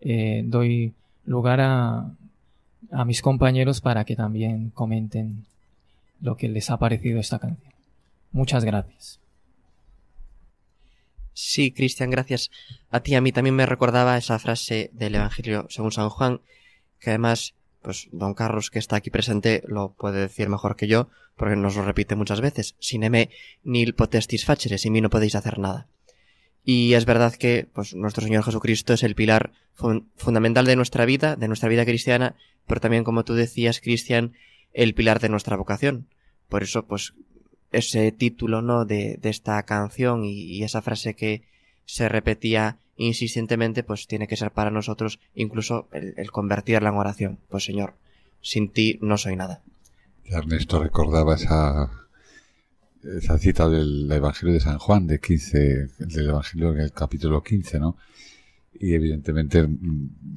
eh, 0.00 0.42
doy 0.44 0.92
lugar 1.24 1.60
a, 1.60 2.10
a 2.90 3.04
mis 3.04 3.22
compañeros 3.22 3.80
para 3.80 4.04
que 4.04 4.16
también 4.16 4.70
comenten 4.70 5.44
lo 6.20 6.36
que 6.36 6.48
les 6.48 6.70
ha 6.70 6.76
parecido 6.76 7.20
esta 7.20 7.38
canción. 7.38 7.72
Muchas 8.32 8.64
gracias. 8.64 9.21
Sí, 11.34 11.72
Cristian, 11.72 12.10
gracias 12.10 12.50
a 12.90 13.00
ti. 13.00 13.14
A 13.14 13.20
mí 13.20 13.32
también 13.32 13.56
me 13.56 13.66
recordaba 13.66 14.18
esa 14.18 14.38
frase 14.38 14.90
del 14.92 15.14
Evangelio 15.14 15.66
según 15.70 15.92
San 15.92 16.10
Juan, 16.10 16.40
que 17.00 17.10
además, 17.10 17.54
pues 17.80 18.08
don 18.12 18.34
Carlos, 18.34 18.70
que 18.70 18.78
está 18.78 18.96
aquí 18.96 19.10
presente, 19.10 19.62
lo 19.66 19.92
puede 19.92 20.20
decir 20.20 20.48
mejor 20.48 20.76
que 20.76 20.88
yo, 20.88 21.08
porque 21.36 21.56
nos 21.56 21.76
lo 21.76 21.84
repite 21.84 22.14
muchas 22.14 22.40
veces. 22.40 22.76
Sin 22.78 23.02
eme 23.02 23.30
nil 23.64 23.94
potestis 23.94 24.44
facere, 24.44 24.78
sin 24.78 24.92
mí 24.92 25.00
no 25.00 25.10
podéis 25.10 25.34
hacer 25.34 25.58
nada. 25.58 25.88
Y 26.64 26.94
es 26.94 27.06
verdad 27.06 27.34
que, 27.34 27.66
pues, 27.72 27.94
nuestro 27.94 28.22
Señor 28.22 28.44
Jesucristo 28.44 28.92
es 28.92 29.02
el 29.02 29.14
pilar 29.14 29.52
fun 29.72 30.10
fundamental 30.16 30.64
de 30.64 30.76
nuestra 30.76 31.04
vida, 31.06 31.34
de 31.34 31.48
nuestra 31.48 31.68
vida 31.68 31.84
cristiana, 31.84 32.36
pero 32.66 32.80
también, 32.80 33.04
como 33.04 33.24
tú 33.24 33.34
decías, 33.34 33.80
Cristian, 33.80 34.34
el 34.72 34.94
pilar 34.94 35.18
de 35.18 35.28
nuestra 35.28 35.56
vocación. 35.56 36.06
Por 36.48 36.62
eso, 36.62 36.86
pues, 36.86 37.14
ese 37.72 38.12
título, 38.12 38.62
¿no? 38.62 38.84
De, 38.84 39.18
de 39.20 39.30
esta 39.30 39.62
canción 39.64 40.24
y, 40.24 40.62
esa 40.62 40.82
frase 40.82 41.14
que 41.14 41.42
se 41.84 42.08
repetía 42.08 42.78
insistentemente, 42.96 43.82
pues 43.82 44.06
tiene 44.06 44.28
que 44.28 44.36
ser 44.36 44.52
para 44.52 44.70
nosotros 44.70 45.18
incluso 45.34 45.88
el, 45.92 46.14
el 46.16 46.30
convertirla 46.30 46.90
en 46.90 46.96
oración. 46.96 47.38
Pues 47.48 47.64
Señor, 47.64 47.94
sin 48.40 48.68
ti 48.68 48.98
no 49.00 49.16
soy 49.18 49.36
nada. 49.36 49.62
Ernesto 50.24 50.82
recordaba 50.82 51.34
esa, 51.34 51.90
esa 53.02 53.38
cita 53.38 53.68
del 53.68 54.10
Evangelio 54.10 54.54
de 54.54 54.60
San 54.60 54.78
Juan, 54.78 55.06
de 55.06 55.20
15, 55.20 55.58
del 55.98 56.28
Evangelio 56.28 56.72
en 56.72 56.80
el 56.80 56.92
capítulo 56.92 57.42
15, 57.42 57.80
¿no? 57.80 57.96
Y 58.74 58.94
evidentemente 58.94 59.66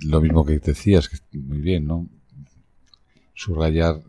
lo 0.05 0.21
mismo 0.21 0.45
que 0.45 0.59
decías, 0.59 1.07
que 1.09 1.17
muy 1.37 1.59
bien, 1.59 1.85
¿no? 1.85 2.09
Subrayar 3.33 4.01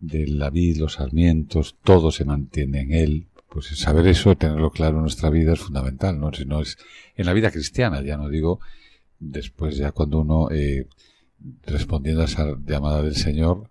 de 0.00 0.26
la 0.26 0.50
vid, 0.50 0.78
los 0.78 0.94
sarmientos, 0.94 1.76
todo 1.84 2.10
se 2.10 2.24
mantiene 2.24 2.80
en 2.80 2.92
él. 2.92 3.26
Pues 3.48 3.66
saber 3.66 4.06
eso, 4.06 4.36
tenerlo 4.36 4.70
claro 4.70 4.96
en 4.96 5.02
nuestra 5.02 5.30
vida 5.30 5.52
es 5.52 5.60
fundamental, 5.60 6.18
¿no? 6.18 6.32
Si 6.32 6.44
no 6.44 6.60
es 6.60 6.78
en 7.16 7.26
la 7.26 7.32
vida 7.32 7.50
cristiana, 7.50 8.00
ya 8.02 8.16
no 8.16 8.28
digo 8.28 8.60
después 9.20 9.76
ya 9.76 9.92
cuando 9.92 10.20
uno 10.20 10.50
eh, 10.50 10.88
respondiendo 11.66 12.22
a 12.22 12.24
esa 12.24 12.56
llamada 12.64 13.02
del 13.02 13.14
Señor 13.14 13.70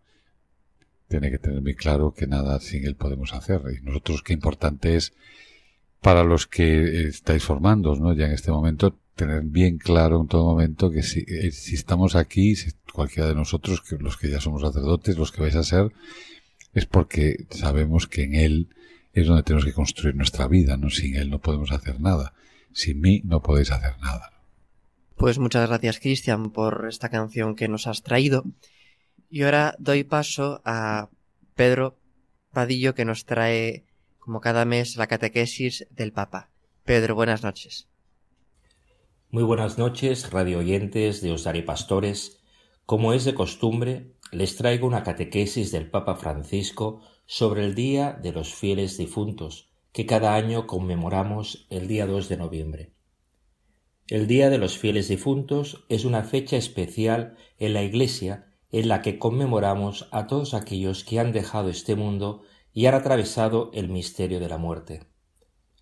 tiene 1.08 1.32
que 1.32 1.40
tener 1.40 1.62
muy 1.62 1.74
claro 1.74 2.14
que 2.14 2.28
nada 2.28 2.60
sin 2.60 2.86
él 2.86 2.96
podemos 2.96 3.34
hacer. 3.34 3.62
Y 3.76 3.84
nosotros 3.84 4.22
qué 4.22 4.32
importante 4.34 4.96
es 4.96 5.14
para 6.02 6.24
los 6.24 6.46
que 6.46 7.08
estáis 7.08 7.44
formando, 7.44 7.96
¿no? 7.96 8.14
Ya 8.14 8.28
en 8.28 8.34
este 8.34 8.52
momento 8.52 8.96
tener 9.16 9.42
bien 9.44 9.80
claro 9.80 10.22
en 10.22 10.28
todo 10.28 10.46
momento 10.46 10.92
que 10.92 11.02
si, 11.02 11.26
eh, 11.28 11.52
si 11.52 11.76
estamos 11.76 12.16
aquí, 12.16 12.56
si 12.56 12.70
cualquiera 12.92 13.30
de 13.30 13.36
nosotros, 13.36 13.82
que 13.82 13.98
los 13.98 14.18
que 14.18 14.30
ya 14.30 14.42
somos 14.42 14.62
sacerdotes, 14.62 15.18
los 15.18 15.32
que 15.32 15.42
vais 15.42 15.56
a 15.56 15.64
ser, 15.64 15.92
es 16.74 16.86
porque 16.86 17.48
sabemos 17.50 18.08
que 18.08 18.24
en 18.24 18.36
Él 18.36 18.70
es 19.14 19.28
donde 19.28 19.44
tenemos 19.44 19.66
que 19.66 19.74
construir 19.74 20.16
nuestra 20.16 20.48
vida, 20.48 20.78
¿no? 20.78 20.90
Sin 20.90 21.16
Él 21.16 21.30
no 21.30 21.40
podemos 21.40 21.72
hacer 21.72 22.00
nada. 22.00 22.34
Sin 22.72 23.02
mí 23.02 23.22
no 23.26 23.42
podéis 23.42 23.72
hacer 23.72 23.98
nada. 24.00 24.32
Pues 25.16 25.40
muchas 25.40 25.68
gracias, 25.68 26.00
Cristian, 26.00 26.52
por 26.52 26.86
esta 26.88 27.10
canción 27.10 27.56
que 27.56 27.68
nos 27.68 27.88
has 27.88 28.04
traído. 28.04 28.46
Y 29.30 29.44
ahora 29.44 29.76
doy 29.78 30.04
paso 30.04 30.62
a 30.64 31.10
Pedro 31.56 32.00
Padillo, 32.54 32.96
que 32.96 33.06
nos 33.06 33.26
trae, 33.26 33.86
como 34.18 34.42
cada 34.42 34.66
mes, 34.66 34.96
la 34.96 35.08
catequesis 35.08 35.88
del 35.92 36.14
Papa. 36.14 36.50
Pedro, 36.84 37.16
buenas 37.16 37.44
noches. 37.44 37.88
Muy 39.30 39.44
buenas 39.44 39.78
noches, 39.78 40.32
radio 40.32 40.60
oyentes 40.60 41.22
de 41.22 41.32
Os 41.32 41.48
Pastores. 41.66 42.39
Como 42.90 43.14
es 43.14 43.24
de 43.24 43.36
costumbre, 43.36 44.16
les 44.32 44.56
traigo 44.56 44.88
una 44.88 45.04
catequesis 45.04 45.72
del 45.72 45.92
Papa 45.92 46.16
Francisco 46.16 47.02
sobre 47.28 47.64
el 47.64 47.76
Día 47.76 48.14
de 48.14 48.32
los 48.32 48.56
Fieles 48.56 48.98
Difuntos, 48.98 49.70
que 49.92 50.08
cada 50.08 50.34
año 50.34 50.66
conmemoramos 50.66 51.68
el 51.70 51.88
día 51.88 52.08
2 52.08 52.28
de 52.30 52.38
noviembre. 52.38 52.94
El 54.08 54.26
Día 54.26 54.50
de 54.50 54.58
los 54.58 54.80
Fieles 54.80 55.08
Difuntos 55.08 55.86
es 55.88 56.04
una 56.04 56.24
fecha 56.24 56.58
especial 56.58 57.36
en 57.60 57.76
la 57.76 57.84
Iglesia 57.84 58.48
en 58.72 58.88
la 58.88 59.04
que 59.04 59.20
conmemoramos 59.20 60.10
a 60.12 60.26
todos 60.26 60.56
aquellos 60.56 61.04
que 61.04 61.20
han 61.20 61.32
dejado 61.32 61.70
este 61.70 61.94
mundo 61.94 62.42
y 62.74 62.88
han 62.88 62.96
atravesado 62.96 63.70
el 63.76 63.90
misterio 63.90 64.40
de 64.40 64.50
la 64.50 64.58
muerte. 64.58 65.04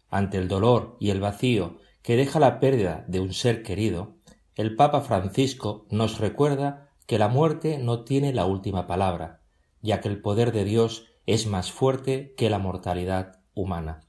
Ante 0.09 0.39
el 0.39 0.49
dolor 0.49 0.97
y 0.99 1.11
el 1.11 1.21
vacío 1.21 1.77
que 2.01 2.17
deja 2.17 2.41
la 2.41 2.59
pérdida 2.59 3.05
de 3.07 3.21
un 3.21 3.31
ser 3.31 3.63
querido, 3.63 4.17
el 4.55 4.75
Papa 4.75 4.99
Francisco 4.99 5.87
nos 5.89 6.19
recuerda 6.19 6.86
que 7.07 7.17
la 7.17 7.29
muerte 7.29 7.79
no 7.79 8.03
tiene 8.03 8.33
la 8.33 8.45
última 8.45 8.85
palabra, 8.85 9.41
ya 9.81 10.01
que 10.01 10.09
el 10.09 10.21
poder 10.21 10.51
de 10.51 10.65
Dios 10.65 11.07
es 11.25 11.47
más 11.47 11.71
fuerte 11.71 12.35
que 12.35 12.49
la 12.49 12.59
mortalidad 12.59 13.39
humana. 13.53 14.01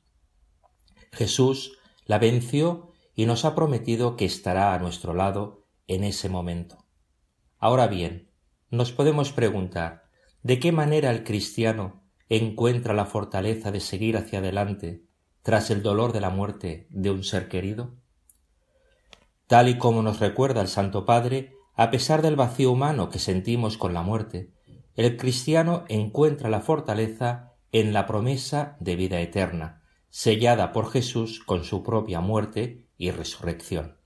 Jesús 1.13 1.79
la 2.05 2.19
venció 2.19 2.93
y 3.15 3.27
nos 3.27 3.45
ha 3.45 3.55
prometido 3.55 4.17
que 4.17 4.25
estará 4.25 4.75
a 4.75 4.79
nuestro 4.79 5.15
lado 5.15 5.65
en 5.87 6.05
ese 6.05 6.29
momento. 6.29 6.85
Ahora 7.59 7.87
bien, 7.87 8.31
nos 8.71 8.93
podemos 8.93 9.33
preguntar 9.33 10.05
¿de 10.43 10.59
qué 10.59 10.73
manera 10.73 11.11
el 11.11 11.25
cristiano 11.25 12.03
encuentra 12.29 12.95
la 12.95 13.07
fortaleza 13.07 13.71
de 13.71 13.81
seguir 13.81 14.17
hacia 14.17 14.41
adelante 14.41 15.05
tras 15.43 15.71
el 15.71 15.83
dolor 15.83 16.13
de 16.13 16.21
la 16.21 16.31
muerte 16.31 16.89
de 16.91 17.11
un 17.11 17.23
ser 17.23 17.49
querido? 17.49 17.95
Tal 19.47 19.69
y 19.69 19.79
como 19.79 20.03
nos 20.03 20.21
recuerda 20.21 20.61
el 20.61 20.69
Santo 20.69 21.05
Padre, 21.05 21.58
a 21.79 21.93
pesar 21.93 22.23
del 22.23 22.35
vacío 22.35 22.73
humano 22.73 23.09
que 23.09 23.21
sentimos 23.21 23.79
con 23.79 23.95
la 23.95 24.03
muerte, 24.03 24.53
el 24.97 25.17
cristiano 25.17 25.85
encuentra 25.87 26.51
la 26.51 26.61
fortaleza 26.61 27.55
en 27.71 27.93
la 27.93 28.05
promesa 28.05 28.77
de 28.81 28.97
vida 28.97 29.21
eterna, 29.21 29.85
sellada 30.11 30.73
por 30.73 30.91
Jesús 30.91 31.39
con 31.39 31.63
su 31.63 31.85
propia 31.85 32.21
muerte 32.21 32.89
y 32.97 33.13
resurrección. 33.13 33.97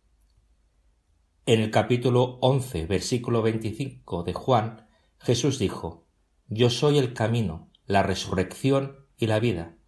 En 1.46 1.60
el 1.60 1.70
capítulo 1.70 2.36
once, 2.42 2.84
versículo 2.84 3.40
veinticinco 3.40 4.22
de 4.22 4.34
Juan, 4.34 4.86
Jesús 5.18 5.58
dijo, 5.58 6.06
Yo 6.48 6.68
soy 6.68 6.98
el 6.98 7.14
camino, 7.14 7.70
la 7.86 8.02
resurrección 8.02 9.06
y 9.16 9.28
la 9.28 9.40
vida. 9.40 9.78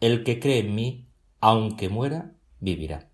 El 0.00 0.24
que 0.24 0.40
cree 0.40 0.58
en 0.58 0.74
mí, 0.74 1.08
aunque 1.40 1.88
muera, 1.88 2.34
vivirá. 2.58 3.07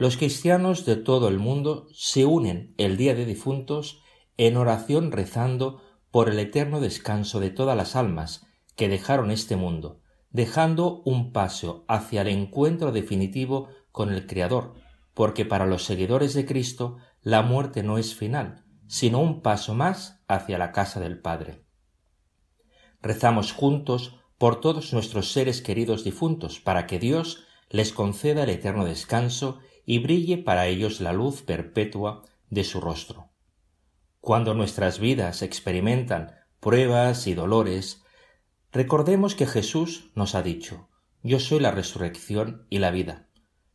Los 0.00 0.16
cristianos 0.16 0.86
de 0.86 0.96
todo 0.96 1.28
el 1.28 1.38
mundo 1.38 1.86
se 1.92 2.24
unen 2.24 2.72
el 2.78 2.96
día 2.96 3.14
de 3.14 3.26
difuntos 3.26 4.00
en 4.38 4.56
oración 4.56 5.12
rezando 5.12 5.82
por 6.10 6.30
el 6.30 6.38
eterno 6.38 6.80
descanso 6.80 7.38
de 7.38 7.50
todas 7.50 7.76
las 7.76 7.96
almas 7.96 8.46
que 8.76 8.88
dejaron 8.88 9.30
este 9.30 9.56
mundo, 9.56 10.00
dejando 10.30 11.02
un 11.04 11.32
paso 11.32 11.84
hacia 11.86 12.22
el 12.22 12.28
encuentro 12.28 12.92
definitivo 12.92 13.68
con 13.92 14.08
el 14.10 14.26
Creador, 14.26 14.72
porque 15.12 15.44
para 15.44 15.66
los 15.66 15.84
seguidores 15.84 16.32
de 16.32 16.46
Cristo 16.46 16.96
la 17.20 17.42
muerte 17.42 17.82
no 17.82 17.98
es 17.98 18.14
final, 18.14 18.64
sino 18.86 19.18
un 19.18 19.42
paso 19.42 19.74
más 19.74 20.22
hacia 20.28 20.56
la 20.56 20.72
casa 20.72 20.98
del 20.98 21.20
Padre. 21.20 21.66
Rezamos 23.02 23.52
juntos 23.52 24.16
por 24.38 24.62
todos 24.62 24.94
nuestros 24.94 25.30
seres 25.30 25.60
queridos 25.60 26.04
difuntos, 26.04 26.58
para 26.58 26.86
que 26.86 26.98
Dios 26.98 27.44
les 27.68 27.92
conceda 27.92 28.44
el 28.44 28.48
eterno 28.48 28.86
descanso 28.86 29.58
y 29.84 29.98
brille 29.98 30.38
para 30.38 30.66
ellos 30.66 31.00
la 31.00 31.12
luz 31.12 31.42
perpetua 31.42 32.22
de 32.48 32.64
su 32.64 32.80
rostro. 32.80 33.30
Cuando 34.20 34.54
nuestras 34.54 34.98
vidas 34.98 35.42
experimentan 35.42 36.34
pruebas 36.60 37.26
y 37.26 37.34
dolores, 37.34 38.02
recordemos 38.72 39.34
que 39.34 39.46
Jesús 39.46 40.10
nos 40.14 40.34
ha 40.34 40.42
dicho, 40.42 40.88
Yo 41.22 41.40
soy 41.40 41.60
la 41.60 41.70
resurrección 41.70 42.66
y 42.70 42.78
la 42.78 42.90
vida. 42.90 43.28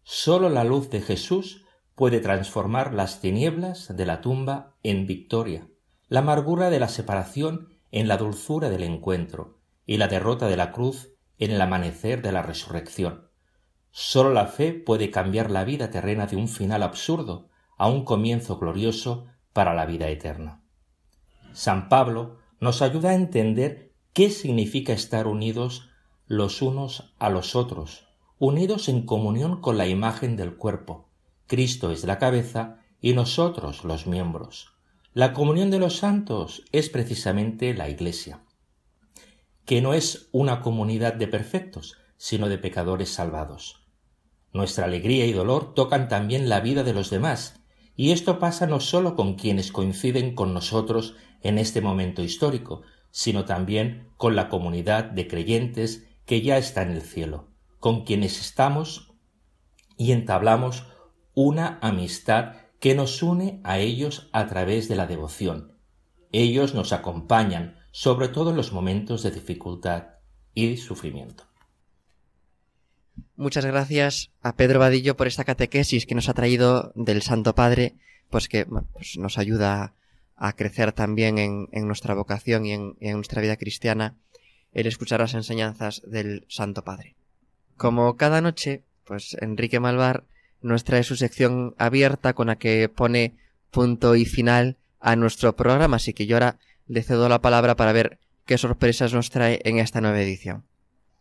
Sólo 0.04 0.50
la 0.50 0.64
luz 0.64 0.90
de 0.90 1.02
Jesús 1.02 1.66
puede 1.96 2.20
transformar 2.20 2.94
las 2.94 3.22
tinieblas 3.22 3.96
de 3.96 4.06
la 4.06 4.22
tumba 4.22 4.76
en 4.84 5.08
victoria, 5.08 5.68
la 6.08 6.20
amargura 6.20 6.70
de 6.70 6.80
la 6.80 6.90
separación 6.90 7.74
en 7.92 8.08
la 8.08 8.18
dulzura 8.18 8.70
del 8.70 8.84
encuentro 8.84 9.60
y 9.86 9.98
la 9.98 10.08
derrota 10.08 10.48
de 10.48 10.58
la 10.58 10.72
cruz 10.72 11.10
en 11.40 11.52
el 11.52 11.62
amanecer 11.62 12.22
de 12.22 12.32
la 12.32 12.42
resurrección. 12.42 13.25
Sólo 13.98 14.34
la 14.34 14.48
fe 14.48 14.74
puede 14.74 15.10
cambiar 15.10 15.50
la 15.50 15.64
vida 15.64 15.90
terrena 15.90 16.28
de 16.28 16.36
un 16.36 16.50
final 16.50 16.84
absurdo 16.84 17.48
a 17.78 17.88
un 17.88 18.04
comienzo 18.04 18.58
glorioso 18.58 19.28
para 19.54 19.74
la 19.74 19.86
vida 19.86 20.10
eterna. 20.10 20.62
San 21.54 21.88
Pablo 21.88 22.40
nos 22.60 22.82
ayuda 22.82 23.12
a 23.12 23.16
entender 23.16 23.94
qué 24.12 24.32
significa 24.32 24.92
estar 24.92 25.28
unidos 25.28 25.88
los 26.28 26.62
unos 26.62 27.14
a 27.20 27.30
los 27.30 27.56
otros 27.56 28.06
unidos 28.38 28.90
en 28.90 29.06
comunión 29.06 29.62
con 29.62 29.78
la 29.78 29.88
imagen 29.88 30.36
del 30.36 30.58
cuerpo. 30.58 31.08
Cristo 31.48 31.90
es 31.90 32.04
la 32.04 32.20
cabeza 32.20 32.82
y 33.00 33.14
nosotros 33.14 33.86
los 33.86 34.08
miembros. 34.08 34.74
La 35.14 35.32
comunión 35.32 35.72
de 35.72 35.80
los 35.80 35.96
santos 35.96 36.66
es 36.74 36.90
precisamente 36.90 37.74
la 37.74 37.88
Iglesia, 37.88 38.42
que 39.64 39.82
no 39.82 39.94
es 39.94 40.28
una 40.34 40.60
comunidad 40.60 41.14
de 41.14 41.30
perfectos, 41.30 41.98
sino 42.18 42.50
de 42.50 42.58
pecadores 42.58 43.08
salvados. 43.08 43.85
Nuestra 44.56 44.86
alegría 44.86 45.28
y 45.28 45.34
dolor 45.34 45.76
tocan 45.76 46.08
también 46.08 46.50
la 46.50 46.62
vida 46.62 46.84
de 46.84 46.94
los 46.94 47.12
demás, 47.12 47.62
y 47.96 48.12
esto 48.12 48.40
pasa 48.40 48.66
no 48.66 48.80
sólo 48.80 49.16
con 49.16 49.36
quienes 49.36 49.72
coinciden 49.72 50.34
con 50.34 50.54
nosotros 50.54 51.16
en 51.42 51.60
este 51.60 51.82
momento 51.82 52.24
histórico, 52.24 52.82
sino 53.12 53.46
también 53.46 54.10
con 54.18 54.36
la 54.36 54.50
comunidad 54.50 55.04
de 55.04 55.28
creyentes 55.28 56.08
que 56.26 56.42
ya 56.42 56.58
está 56.58 56.82
en 56.82 56.92
el 56.92 57.04
cielo 57.04 57.50
con 57.86 58.04
quienes 58.04 58.42
estamos 58.42 59.14
y 59.96 60.12
entablamos 60.12 60.88
una 61.36 61.78
amistad 61.84 62.54
que 62.80 62.96
nos 62.96 63.22
une 63.22 63.62
a 63.64 63.78
ellos 63.78 64.28
a 64.34 64.48
través 64.48 64.88
de 64.88 64.96
la 64.96 65.06
devoción. 65.06 65.78
Ellos 66.32 66.74
nos 66.74 66.94
acompañan, 66.94 67.78
sobre 67.92 68.28
todo 68.28 68.50
en 68.50 68.58
los 68.58 68.74
momentos 68.74 69.22
de 69.22 69.30
dificultad 69.30 70.16
y 70.56 70.78
sufrimiento. 70.78 71.45
Muchas 73.38 73.66
gracias 73.66 74.32
a 74.42 74.56
Pedro 74.56 74.80
Vadillo 74.80 75.18
por 75.18 75.28
esta 75.28 75.44
catequesis 75.44 76.06
que 76.06 76.16
nos 76.16 76.30
ha 76.30 76.34
traído 76.34 76.94
del 76.96 77.22
Santo 77.22 77.54
Padre, 77.54 77.96
pues 78.30 78.48
que 78.48 78.66
pues 78.66 79.18
nos 79.18 79.38
ayuda 79.38 79.94
a 80.38 80.54
crecer 80.54 80.94
también 80.94 81.38
en, 81.38 81.88
nuestra 81.88 82.14
vocación 82.14 82.66
y 82.66 82.74
en 82.74 82.96
nuestra 83.00 83.42
vida 83.42 83.58
cristiana 83.58 84.16
el 84.76 84.88
escuchar 84.88 85.22
las 85.22 85.34
enseñanzas 85.34 86.02
del 86.06 86.46
Santo 86.50 86.84
Padre. 86.84 87.16
Como 87.78 88.18
cada 88.18 88.42
noche, 88.42 88.84
pues 89.06 89.36
Enrique 89.42 89.80
Malvar 89.80 90.24
nos 90.62 90.84
trae 90.84 91.04
su 91.04 91.16
sección 91.16 91.74
abierta 91.78 92.34
con 92.34 92.48
la 92.48 92.58
que 92.58 92.90
pone 92.90 93.34
punto 93.72 94.16
y 94.16 94.26
final 94.26 94.78
a 95.00 95.16
nuestro 95.16 95.56
programa, 95.56 95.98
así 95.98 96.14
que 96.14 96.26
yo 96.26 96.36
ahora 96.36 96.58
le 96.88 97.04
cedo 97.04 97.30
la 97.30 97.42
palabra 97.42 97.76
para 97.76 97.94
ver 97.94 98.20
qué 98.46 98.58
sorpresas 98.58 99.14
nos 99.14 99.30
trae 99.30 99.62
en 99.64 99.80
esta 99.80 100.02
nueva 100.02 100.22
edición. 100.22 100.64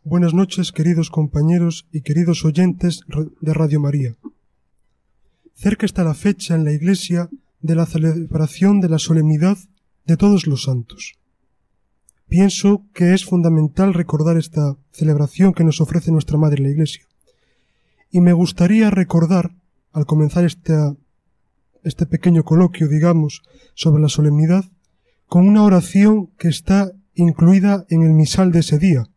Buenas 0.07 0.35
noches, 0.35 0.71
queridos 0.71 1.09
compañeros 1.09 1.87
y 1.91 2.03
queridos 2.03 2.45
oyentes 2.45 3.01
de 3.41 3.55
Radio 3.55 3.81
María. 3.81 4.17
Cerca 5.55 5.87
está 5.87 6.05
la 6.05 6.13
fecha 6.13 6.55
en 6.55 6.65
la 6.65 6.73
Iglesia 6.73 7.31
de 7.63 7.75
la 7.75 7.87
celebración 7.87 8.83
de 8.83 8.91
la 8.91 8.99
solemnidad 8.99 9.57
de 10.05 10.19
todos 10.19 10.47
los 10.47 10.65
santos. 10.65 11.15
Pienso 12.29 12.85
que 12.93 13.15
es 13.15 13.25
fundamental 13.25 13.95
recordar 13.95 14.37
esta 14.37 14.77
celebración 14.93 15.55
que 15.55 15.65
nos 15.65 15.81
ofrece 15.81 16.13
nuestra 16.13 16.37
Madre 16.37 16.63
la 16.63 16.69
Iglesia. 16.69 17.07
Y 18.11 18.21
me 18.21 18.35
gustaría 18.35 18.91
recordar, 18.91 19.53
al 19.91 20.05
comenzar 20.05 20.45
este 20.45 22.05
pequeño 22.05 22.45
coloquio, 22.45 22.89
digamos, 22.89 23.43
sobre 23.75 24.03
la 24.03 24.11
solemnidad, 24.11 24.67
con 25.29 25.49
una 25.49 25.63
oración 25.63 26.27
que 26.37 26.49
está 26.49 26.93
incluida 27.15 27.87
en 27.89 28.03
el 28.03 28.13
misal 28.13 28.53
de 28.53 28.59
ese 28.59 28.79
día. 28.79 29.09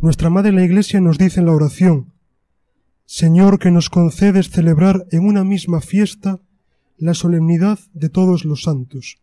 Nuestra 0.00 0.30
Madre 0.30 0.52
la 0.52 0.64
Iglesia 0.64 1.00
nos 1.00 1.18
dice 1.18 1.40
en 1.40 1.46
la 1.46 1.52
oración, 1.52 2.12
Señor 3.04 3.58
que 3.58 3.72
nos 3.72 3.90
concedes 3.90 4.48
celebrar 4.48 5.08
en 5.10 5.26
una 5.26 5.42
misma 5.42 5.80
fiesta 5.80 6.40
la 6.96 7.14
solemnidad 7.14 7.80
de 7.94 8.08
todos 8.08 8.44
los 8.44 8.62
santos. 8.62 9.18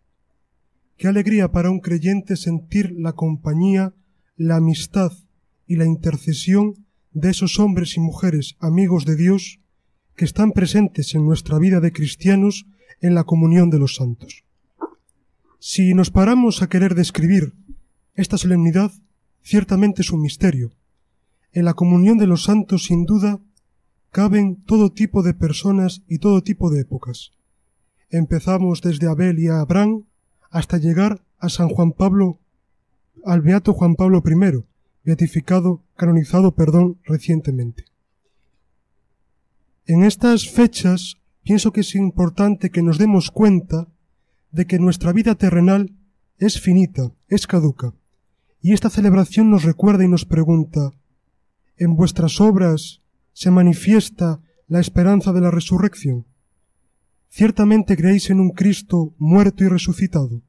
Qué 0.98 1.08
alegría 1.08 1.50
para 1.50 1.70
un 1.70 1.80
creyente 1.80 2.36
sentir 2.36 2.94
la 2.98 3.14
compañía, 3.14 3.94
la 4.36 4.58
amistad 4.58 5.14
y 5.66 5.78
la 5.78 5.86
intercesión 5.86 6.86
de 7.14 7.30
esos 7.30 7.58
hombres 7.58 7.96
y 7.96 8.02
mujeres 8.02 8.58
amigos 8.60 9.06
de 9.06 9.16
Dios 9.16 9.62
que 10.18 10.26
están 10.26 10.52
presentes 10.52 11.16
en 11.16 11.26
nuestra 11.26 11.58
vida 11.58 11.80
de 11.80 11.94
cristianos 11.94 12.66
en 13.00 13.16
la 13.16 13.24
comunión 13.24 13.70
de 13.70 13.80
los 13.80 13.96
santos. 13.96 14.44
Si 15.58 15.94
nos 15.94 16.12
paramos 16.12 16.62
a 16.62 16.68
querer 16.68 16.96
describir 16.96 17.54
esta 18.14 18.38
solemnidad, 18.38 18.92
ciertamente 19.46 20.02
es 20.02 20.12
un 20.12 20.22
misterio. 20.22 20.74
En 21.54 21.64
la 21.66 21.76
comunión 21.76 22.18
de 22.18 22.28
los 22.28 22.44
santos, 22.44 22.86
sin 22.86 23.06
duda, 23.06 23.40
caben 24.12 24.56
todo 24.66 24.92
tipo 24.92 25.22
de 25.24 25.34
personas 25.34 26.02
y 26.10 26.18
todo 26.18 26.42
tipo 26.42 26.70
de 26.70 26.82
épocas. 26.82 27.32
Empezamos 28.10 28.82
desde 28.82 29.08
Abel 29.08 29.40
y 29.40 29.48
Abraham 29.48 30.06
hasta 30.50 30.78
llegar 30.78 31.24
a 31.38 31.50
San 31.50 31.70
Juan 31.70 31.92
Pablo, 31.92 32.40
al 33.24 33.42
Beato 33.42 33.74
Juan 33.74 33.96
Pablo 33.96 34.24
I, 34.26 34.64
beatificado, 35.04 35.84
canonizado, 35.96 36.56
perdón, 36.56 36.98
recientemente. 37.04 37.86
En 39.86 40.04
estas 40.04 40.50
fechas 40.50 41.18
pienso 41.44 41.72
que 41.72 41.82
es 41.82 41.94
importante 41.94 42.72
que 42.72 42.82
nos 42.82 42.98
demos 42.98 43.30
cuenta 43.30 43.88
de 44.52 44.66
que 44.66 44.80
nuestra 44.80 45.14
vida 45.14 45.36
terrenal 45.36 45.92
es 46.40 46.60
finita, 46.60 47.12
es 47.28 47.46
caduca. 47.46 47.94
Y 48.66 48.74
esta 48.74 48.90
celebración 48.90 49.52
nos 49.52 49.62
recuerda 49.62 50.04
y 50.06 50.08
nos 50.08 50.26
pregunta, 50.26 50.90
¿en 51.78 51.96
vuestras 51.96 52.42
obras 52.42 53.00
se 53.32 53.52
manifiesta 53.52 54.42
la 54.68 54.80
esperanza 54.80 55.32
de 55.34 55.42
la 55.42 55.52
resurrección? 55.52 56.26
¿Ciertamente 57.30 57.96
creéis 57.96 58.32
en 58.32 58.40
un 58.40 58.50
Cristo 58.50 59.14
muerto 59.20 59.64
y 59.64 59.68
resucitado? 59.68 60.42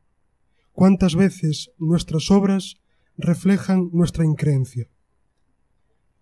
¿Cuántas 0.73 1.14
veces 1.14 1.73
nuestras 1.77 2.31
obras 2.31 2.79
reflejan 3.19 3.91
nuestra 3.93 4.25
increencia? 4.25 4.89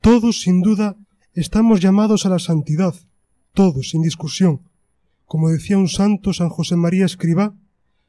Todos, 0.01 0.41
sin 0.41 0.63
duda, 0.63 0.97
estamos 1.33 1.79
llamados 1.79 2.27
a 2.27 2.29
la 2.29 2.41
santidad, 2.41 2.97
todos, 3.53 3.91
sin 3.91 4.03
discusión. 4.03 4.63
Como 5.27 5.49
decía 5.49 5.79
un 5.79 5.87
santo 5.87 6.33
San 6.33 6.49
José 6.49 6.75
María 6.75 7.07
Escribá, 7.07 7.55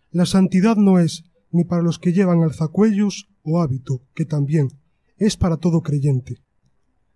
la 0.10 0.26
santidad 0.26 0.76
no 0.76 0.98
es 0.98 1.26
ni 1.52 1.66
para 1.66 1.84
los 1.84 2.00
que 2.00 2.14
llevan 2.14 2.42
alzacuellos 2.42 3.30
o 3.46 3.62
hábito, 3.62 4.02
que 4.14 4.26
también 4.26 4.74
es 5.18 5.38
para 5.38 5.58
todo 5.58 5.82
creyente. 5.82 6.42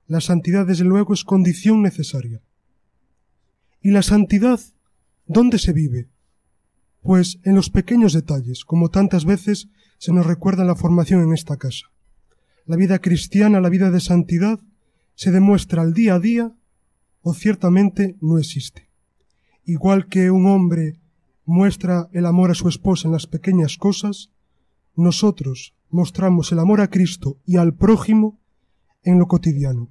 La 0.08 0.22
santidad, 0.22 0.66
desde 0.66 0.86
luego, 0.86 1.14
es 1.14 1.24
condición 1.24 1.82
necesaria. 1.82 2.42
¿Y 3.82 3.92
la 3.92 4.04
santidad 4.04 4.60
dónde 5.26 5.60
se 5.60 5.74
vive? 5.74 6.10
Pues 7.02 7.40
en 7.44 7.56
los 7.56 7.70
pequeños 7.70 8.14
detalles, 8.14 8.66
como 8.66 8.90
tantas 8.90 9.26
veces 9.26 9.70
se 9.98 10.14
nos 10.14 10.26
recuerda 10.26 10.64
en 10.64 10.68
la 10.68 10.76
formación 10.76 11.22
en 11.22 11.34
esta 11.34 11.58
casa. 11.58 11.88
La 12.66 12.76
vida 12.76 13.00
cristiana, 13.00 13.62
la 13.62 13.70
vida 13.70 13.92
de 13.92 14.00
santidad, 14.00 14.60
se 15.16 15.32
demuestra 15.32 15.82
al 15.82 15.94
día 15.94 16.16
a 16.16 16.20
día 16.20 16.54
o 17.22 17.34
ciertamente 17.34 18.16
no 18.22 18.38
existe. 18.38 18.90
Igual 19.66 20.08
que 20.08 20.32
un 20.32 20.46
hombre 20.46 21.00
muestra 21.46 22.10
el 22.14 22.26
amor 22.26 22.52
a 22.52 22.56
su 22.56 22.70
esposa 22.70 23.08
en 23.08 23.14
las 23.14 23.28
pequeñas 23.28 23.78
cosas, 23.78 24.32
nosotros 25.00 25.76
mostramos 25.90 26.52
el 26.52 26.60
amor 26.60 26.82
a 26.82 26.90
Cristo 26.90 27.40
y 27.46 27.58
al 27.58 27.76
prójimo 27.76 28.40
en 29.04 29.20
lo 29.20 29.28
cotidiano. 29.28 29.90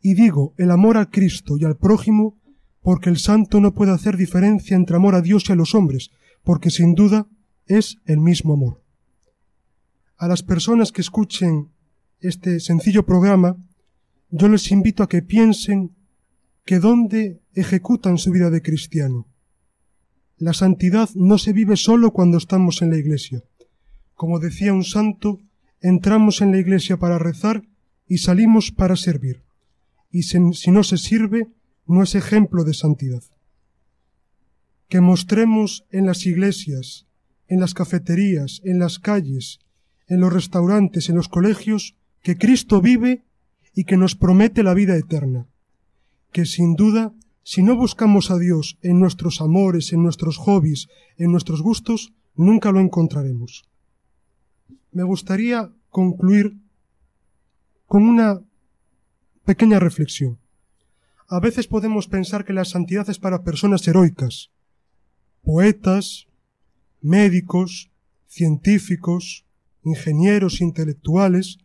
Y 0.00 0.14
digo 0.14 0.54
el 0.56 0.70
amor 0.70 0.96
a 0.96 1.10
Cristo 1.10 1.56
y 1.58 1.64
al 1.64 1.76
prójimo 1.76 2.38
porque 2.80 3.10
el 3.10 3.18
santo 3.18 3.60
no 3.60 3.74
puede 3.74 3.92
hacer 3.92 4.16
diferencia 4.16 4.76
entre 4.76 4.96
amor 4.96 5.14
a 5.14 5.22
Dios 5.22 5.44
y 5.48 5.52
a 5.52 5.56
los 5.56 5.74
hombres, 5.74 6.10
porque 6.42 6.70
sin 6.70 6.94
duda 6.94 7.28
es 7.66 7.98
el 8.06 8.18
mismo 8.18 8.54
amor. 8.54 8.82
A 10.16 10.28
las 10.28 10.42
personas 10.42 10.92
que 10.92 11.00
escuchen 11.00 11.70
este 12.20 12.60
sencillo 12.60 13.06
programa, 13.06 13.56
yo 14.30 14.48
les 14.48 14.70
invito 14.70 15.02
a 15.02 15.08
que 15.08 15.22
piensen 15.22 15.94
que 16.64 16.78
dónde 16.78 17.40
ejecutan 17.54 18.18
su 18.18 18.30
vida 18.30 18.50
de 18.50 18.62
cristiano. 18.62 19.28
La 20.36 20.52
santidad 20.52 21.08
no 21.14 21.38
se 21.38 21.52
vive 21.52 21.76
solo 21.76 22.12
cuando 22.12 22.38
estamos 22.38 22.82
en 22.82 22.90
la 22.90 22.98
iglesia. 22.98 23.42
Como 24.22 24.38
decía 24.38 24.72
un 24.72 24.84
santo, 24.84 25.40
entramos 25.80 26.42
en 26.42 26.52
la 26.52 26.58
iglesia 26.58 26.96
para 26.96 27.18
rezar 27.18 27.64
y 28.06 28.18
salimos 28.18 28.70
para 28.70 28.94
servir. 28.94 29.42
Y 30.12 30.22
si, 30.22 30.38
no 30.38 30.84
se 30.84 30.96
sirve, 30.96 31.48
no 31.88 32.04
es 32.04 32.14
ejemplo 32.14 32.62
de 32.62 32.72
santidad. 32.72 33.24
Que 34.88 35.00
mostremos 35.00 35.84
en 35.90 36.06
las 36.06 36.24
iglesias, 36.24 37.08
en 37.48 37.58
las 37.58 37.74
cafeterías, 37.74 38.60
en 38.62 38.78
las 38.78 39.00
calles, 39.00 39.58
en 40.06 40.20
los 40.20 40.32
restaurantes, 40.32 41.08
en 41.08 41.16
los 41.16 41.26
colegios, 41.28 41.96
que 42.22 42.38
Cristo 42.38 42.80
vive 42.80 43.24
y 43.74 43.82
que 43.82 43.96
nos 43.96 44.14
promete 44.14 44.62
la 44.62 44.74
vida 44.74 44.96
eterna 44.96 45.48
que 46.30 46.46
sin 46.46 46.76
duda, 46.76 47.12
si 47.42 47.64
no 47.64 47.74
buscamos 47.74 48.30
a 48.30 48.38
Dios 48.38 48.78
en 48.82 49.00
nuestros 49.00 49.40
amores, 49.40 49.92
en 49.92 50.04
nuestros 50.04 50.36
hobbies, 50.36 50.86
en 51.16 51.32
nuestros 51.32 51.60
gustos, 51.60 52.12
nunca 52.36 52.70
lo 52.70 52.78
encontraremos. 52.78 53.64
Me 54.92 55.02
gustaría 55.02 55.72
concluir 55.88 56.58
con 57.86 58.02
una 58.04 58.42
pequeña 59.44 59.78
reflexión. 59.78 60.38
A 61.28 61.40
veces 61.40 61.66
podemos 61.66 62.08
pensar 62.08 62.44
que 62.44 62.52
la 62.52 62.66
santidad 62.66 63.08
es 63.08 63.18
para 63.18 63.42
personas 63.42 63.88
heroicas, 63.88 64.50
poetas, 65.42 66.26
médicos, 67.00 67.90
científicos, 68.26 69.46
ingenieros, 69.82 70.60
intelectuales, 70.60 71.58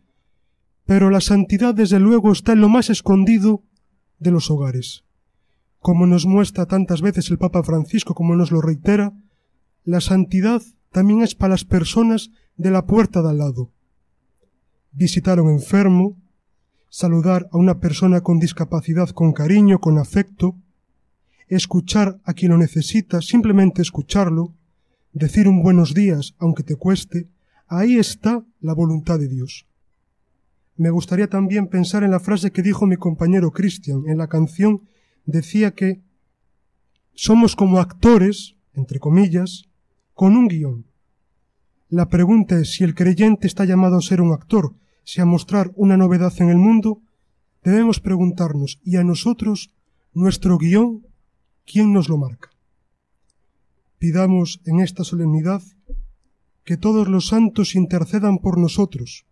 pero 0.86 1.10
la 1.10 1.20
santidad 1.20 1.74
desde 1.74 2.00
luego 2.00 2.32
está 2.32 2.52
en 2.54 2.62
lo 2.62 2.70
más 2.70 2.88
escondido 2.88 3.62
de 4.18 4.30
los 4.30 4.50
hogares. 4.50 5.04
Como 5.80 6.06
nos 6.06 6.24
muestra 6.24 6.64
tantas 6.64 7.02
veces 7.02 7.30
el 7.30 7.38
Papa 7.38 7.62
Francisco, 7.62 8.14
como 8.14 8.34
nos 8.34 8.50
lo 8.50 8.62
reitera, 8.62 9.12
la 9.84 10.00
santidad 10.00 10.62
también 10.90 11.22
es 11.22 11.34
para 11.34 11.50
las 11.50 11.64
personas 11.64 12.30
de 12.58 12.70
la 12.70 12.84
puerta 12.84 13.22
de 13.22 13.30
al 13.30 13.38
lado. 13.38 13.70
Visitar 14.92 15.38
a 15.38 15.42
un 15.42 15.50
enfermo, 15.50 16.16
saludar 16.90 17.48
a 17.52 17.56
una 17.56 17.78
persona 17.78 18.20
con 18.20 18.40
discapacidad 18.40 19.08
con 19.10 19.32
cariño, 19.32 19.80
con 19.80 19.96
afecto, 19.96 20.56
escuchar 21.46 22.20
a 22.24 22.34
quien 22.34 22.50
lo 22.50 22.58
necesita, 22.58 23.22
simplemente 23.22 23.80
escucharlo, 23.80 24.54
decir 25.12 25.48
un 25.48 25.62
buenos 25.62 25.94
días 25.94 26.34
aunque 26.38 26.64
te 26.64 26.76
cueste, 26.76 27.28
ahí 27.68 27.96
está 27.96 28.44
la 28.60 28.74
voluntad 28.74 29.18
de 29.18 29.28
Dios. 29.28 29.66
Me 30.76 30.90
gustaría 30.90 31.28
también 31.28 31.68
pensar 31.68 32.02
en 32.02 32.10
la 32.10 32.20
frase 32.20 32.50
que 32.50 32.62
dijo 32.62 32.86
mi 32.86 32.96
compañero 32.96 33.52
Christian 33.52 34.02
en 34.08 34.18
la 34.18 34.28
canción, 34.28 34.82
decía 35.26 35.72
que 35.72 36.00
somos 37.14 37.54
como 37.54 37.78
actores, 37.78 38.56
entre 38.74 38.98
comillas, 38.98 39.64
con 40.14 40.36
un 40.36 40.48
guion. 40.48 40.87
La 41.90 42.10
pregunta 42.10 42.58
es 42.60 42.74
si 42.74 42.84
el 42.84 42.94
creyente 42.94 43.46
está 43.46 43.64
llamado 43.64 43.96
a 43.96 44.02
ser 44.02 44.20
un 44.20 44.32
actor, 44.32 44.74
si 45.04 45.22
a 45.22 45.24
mostrar 45.24 45.72
una 45.74 45.96
novedad 45.96 46.34
en 46.38 46.50
el 46.50 46.58
mundo, 46.58 47.00
debemos 47.64 47.98
preguntarnos, 47.98 48.78
¿y 48.84 48.96
a 48.96 49.04
nosotros, 49.04 49.72
nuestro 50.12 50.58
guion, 50.58 51.06
quién 51.64 51.94
nos 51.94 52.10
lo 52.10 52.18
marca? 52.18 52.50
Pidamos 53.96 54.60
en 54.66 54.80
esta 54.80 55.02
solemnidad 55.02 55.62
que 56.62 56.76
todos 56.76 57.08
los 57.08 57.28
santos 57.28 57.74
intercedan 57.74 58.36
por 58.36 58.58
nosotros, 58.58 59.24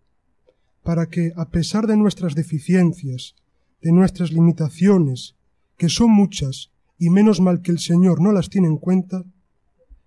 para 0.83 1.11
que, 1.11 1.35
a 1.37 1.51
pesar 1.51 1.87
de 1.87 1.99
nuestras 1.99 2.35
deficiencias, 2.35 3.35
de 3.83 3.93
nuestras 3.93 4.33
limitaciones, 4.33 5.37
que 5.77 5.91
son 5.91 6.11
muchas, 6.11 6.71
y 6.99 7.11
menos 7.11 7.39
mal 7.39 7.61
que 7.61 7.73
el 7.73 7.81
Señor 7.81 8.23
no 8.23 8.33
las 8.33 8.49
tiene 8.49 8.69
en 8.69 8.79
cuenta, 8.79 9.25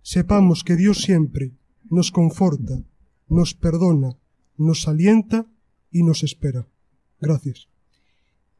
sepamos 0.02 0.64
que 0.64 0.76
Dios 0.76 1.04
siempre 1.04 1.59
nos 1.90 2.12
conforta, 2.12 2.82
nos 3.28 3.54
perdona, 3.54 4.16
nos 4.58 4.88
alienta 4.88 5.46
y 5.92 6.04
nos 6.04 6.24
espera. 6.24 6.66
Gracias. 7.20 7.68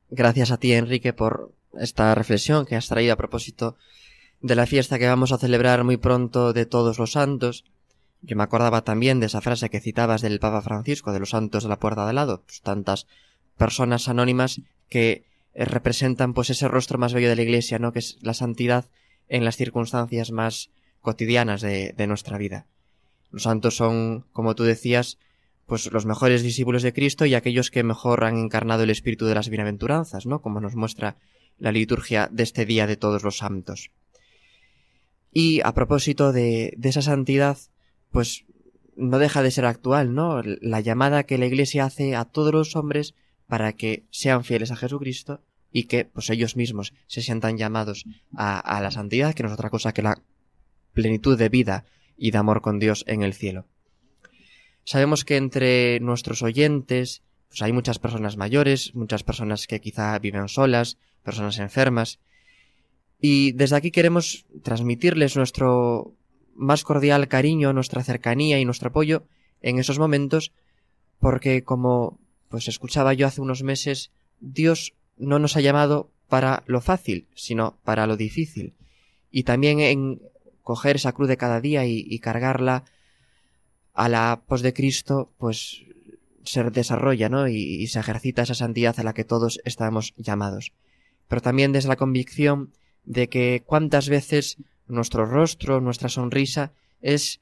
Gracias 0.10 0.52
a 0.52 0.58
ti, 0.58 0.74
Enrique, 0.74 1.14
por 1.14 1.54
esta 1.80 2.16
reflexión 2.16 2.66
que 2.66 2.76
has 2.76 2.88
traído 2.88 3.14
a 3.14 3.18
propósito 3.18 3.78
de 4.42 4.56
la 4.56 4.66
fiesta 4.66 4.98
que 4.98 5.08
vamos 5.08 5.32
a 5.32 5.38
celebrar 5.38 5.84
muy 5.84 5.98
pronto 5.98 6.54
de 6.54 6.66
todos 6.66 6.98
los 6.98 7.12
santos 7.12 7.66
yo 8.22 8.36
me 8.36 8.44
acordaba 8.44 8.84
también 8.84 9.20
de 9.20 9.28
esa 9.28 9.42
frase 9.42 9.70
que 9.70 9.80
citabas 9.80 10.22
del 10.22 10.40
Papa 10.40 10.62
Francisco, 10.62 11.14
de 11.14 11.20
los 11.20 11.30
santos 11.30 11.64
de 11.64 11.70
la 11.70 11.80
puerta 11.80 12.06
de 12.06 12.14
lado, 12.14 12.44
pues 12.46 12.62
tantas 12.62 13.08
personas 13.58 14.10
anónimas 14.10 14.62
que 14.90 15.24
eh, 15.54 15.66
representan 15.66 16.34
pues 16.34 16.50
ese 16.50 16.68
rostro 16.68 16.98
más 16.98 17.14
bello 17.14 17.30
de 17.30 17.38
la 17.38 17.44
Iglesia, 17.44 17.80
¿no? 17.80 17.94
Que 17.94 18.00
es 18.00 18.18
la 18.22 18.34
santidad 18.34 18.86
en 19.30 19.46
las 19.46 19.56
circunstancias 19.56 20.32
más 20.32 20.70
cotidianas 21.02 21.62
de 21.62 22.08
nuestra 22.08 22.38
vida. 22.38 22.66
Los 23.32 23.44
santos 23.44 23.76
son, 23.76 24.26
como 24.32 24.56
tú 24.56 24.64
decías, 24.64 25.18
pues 25.70 25.92
los 25.92 26.06
mejores 26.06 26.42
discípulos 26.42 26.82
de 26.82 26.94
Cristo 26.94 27.26
y 27.26 27.36
aquellos 27.36 27.70
que 27.70 27.84
mejor 27.84 28.24
han 28.24 28.38
encarnado 28.38 28.84
el 28.84 28.90
espíritu 28.90 29.26
de 29.28 29.36
las 29.36 29.50
bienaventuranzas, 29.50 30.26
¿no? 30.26 30.42
Como 30.42 30.60
nos 30.60 30.76
muestra 30.76 31.18
la 31.60 31.72
liturgia 31.72 32.28
de 32.32 32.44
este 32.44 32.66
día 32.66 32.88
de 32.88 32.98
todos 32.98 33.24
los 33.24 33.38
santos. 33.38 33.92
Y 35.32 35.62
a 35.64 35.74
propósito 35.74 36.34
de, 36.34 36.76
esa 36.82 37.04
santidad, 37.04 37.58
pues 38.10 38.46
no 38.96 39.20
deja 39.20 39.44
de 39.44 39.52
ser 39.52 39.66
actual, 39.66 40.16
¿no? 40.16 40.42
La 40.44 40.80
llamada 40.80 41.24
que 41.24 41.38
la 41.38 41.46
Iglesia 41.46 41.86
hace 41.86 42.16
a 42.16 42.26
todos 42.26 42.52
los 42.52 42.76
hombres 42.76 43.14
para 43.46 43.74
que 43.74 44.06
sean 44.10 44.44
fieles 44.44 44.72
a 44.72 44.76
Jesucristo 44.76 45.44
y 45.72 45.84
que 45.84 46.04
pues 46.06 46.32
ellos 46.32 46.56
mismos 46.56 46.94
se 47.06 47.22
sientan 47.22 47.58
llamados 47.58 48.06
a 48.36 48.80
la 48.82 48.90
santidad, 48.90 49.36
que 49.36 49.44
no 49.44 49.50
es 49.50 49.54
otra 49.54 49.70
cosa 49.70 49.94
que 49.94 50.02
la 50.02 50.20
plenitud 50.94 51.38
de 51.38 51.50
vida 51.50 51.86
y 52.20 52.32
de 52.32 52.38
amor 52.38 52.62
con 52.62 52.78
Dios 52.78 53.04
en 53.08 53.24
el 53.24 53.34
cielo. 53.34 53.66
Sabemos 54.84 55.26
que 55.26 55.38
entre 55.38 56.00
nuestros 56.02 56.44
oyentes 56.44 57.24
pues 57.48 57.64
hay 57.64 57.74
muchas 57.74 57.98
personas 57.98 58.38
mayores, 58.38 58.94
muchas 58.94 59.24
personas 59.24 59.66
que 59.66 59.82
quizá 59.82 60.18
viven 60.20 60.48
solas, 60.48 60.98
personas 61.24 61.58
enfermas, 61.58 62.20
y 63.20 63.54
desde 63.54 63.76
aquí 63.76 63.92
queremos 63.92 64.46
transmitirles 64.64 65.36
nuestro 65.36 66.14
más 66.56 66.84
cordial 66.84 67.28
cariño, 67.28 67.74
nuestra 67.74 68.04
cercanía 68.04 68.60
y 68.60 68.66
nuestro 68.66 68.90
apoyo 68.90 69.24
en 69.62 69.80
esos 69.80 70.00
momentos, 70.00 70.52
porque 71.20 71.64
como 71.64 72.20
pues 72.50 72.68
escuchaba 72.68 73.14
yo 73.14 73.28
hace 73.28 73.42
unos 73.42 73.64
meses, 73.64 74.12
Dios 74.40 74.94
no 75.18 75.40
nos 75.40 75.58
ha 75.58 75.62
llamado 75.62 76.12
para 76.28 76.64
lo 76.68 76.82
fácil, 76.82 77.28
sino 77.36 77.78
para 77.84 78.08
lo 78.08 78.16
difícil. 78.16 78.74
Y 79.32 79.44
también 79.44 79.80
en 79.80 80.22
coger 80.70 80.98
esa 80.98 81.14
cruz 81.14 81.28
de 81.28 81.36
cada 81.36 81.62
día 81.62 81.88
y, 81.88 82.20
cargarla 82.20 82.84
a 83.96 84.08
la 84.08 84.44
pos 84.46 84.62
de 84.62 84.72
Cristo, 84.72 85.32
pues 85.40 85.82
se 86.44 86.64
desarrolla, 86.70 87.28
¿no? 87.28 87.48
Y, 87.48 87.56
y, 87.56 87.88
se 87.88 88.00
ejercita 88.00 88.44
esa 88.44 88.54
santidad 88.54 89.00
a 89.00 89.04
la 89.04 89.16
que 89.16 89.24
todos 89.24 89.60
estamos 89.66 90.14
llamados. 90.16 90.72
Pero 91.28 91.42
también 91.42 91.72
desde 91.72 91.90
la 91.90 91.96
convicción 91.96 92.72
de 93.04 93.30
que 93.30 93.64
cuántas 93.66 94.10
veces 94.10 94.58
nuestro 94.88 95.26
rostro, 95.26 95.82
nuestra 95.82 96.08
sonrisa, 96.08 96.72
es, 97.02 97.42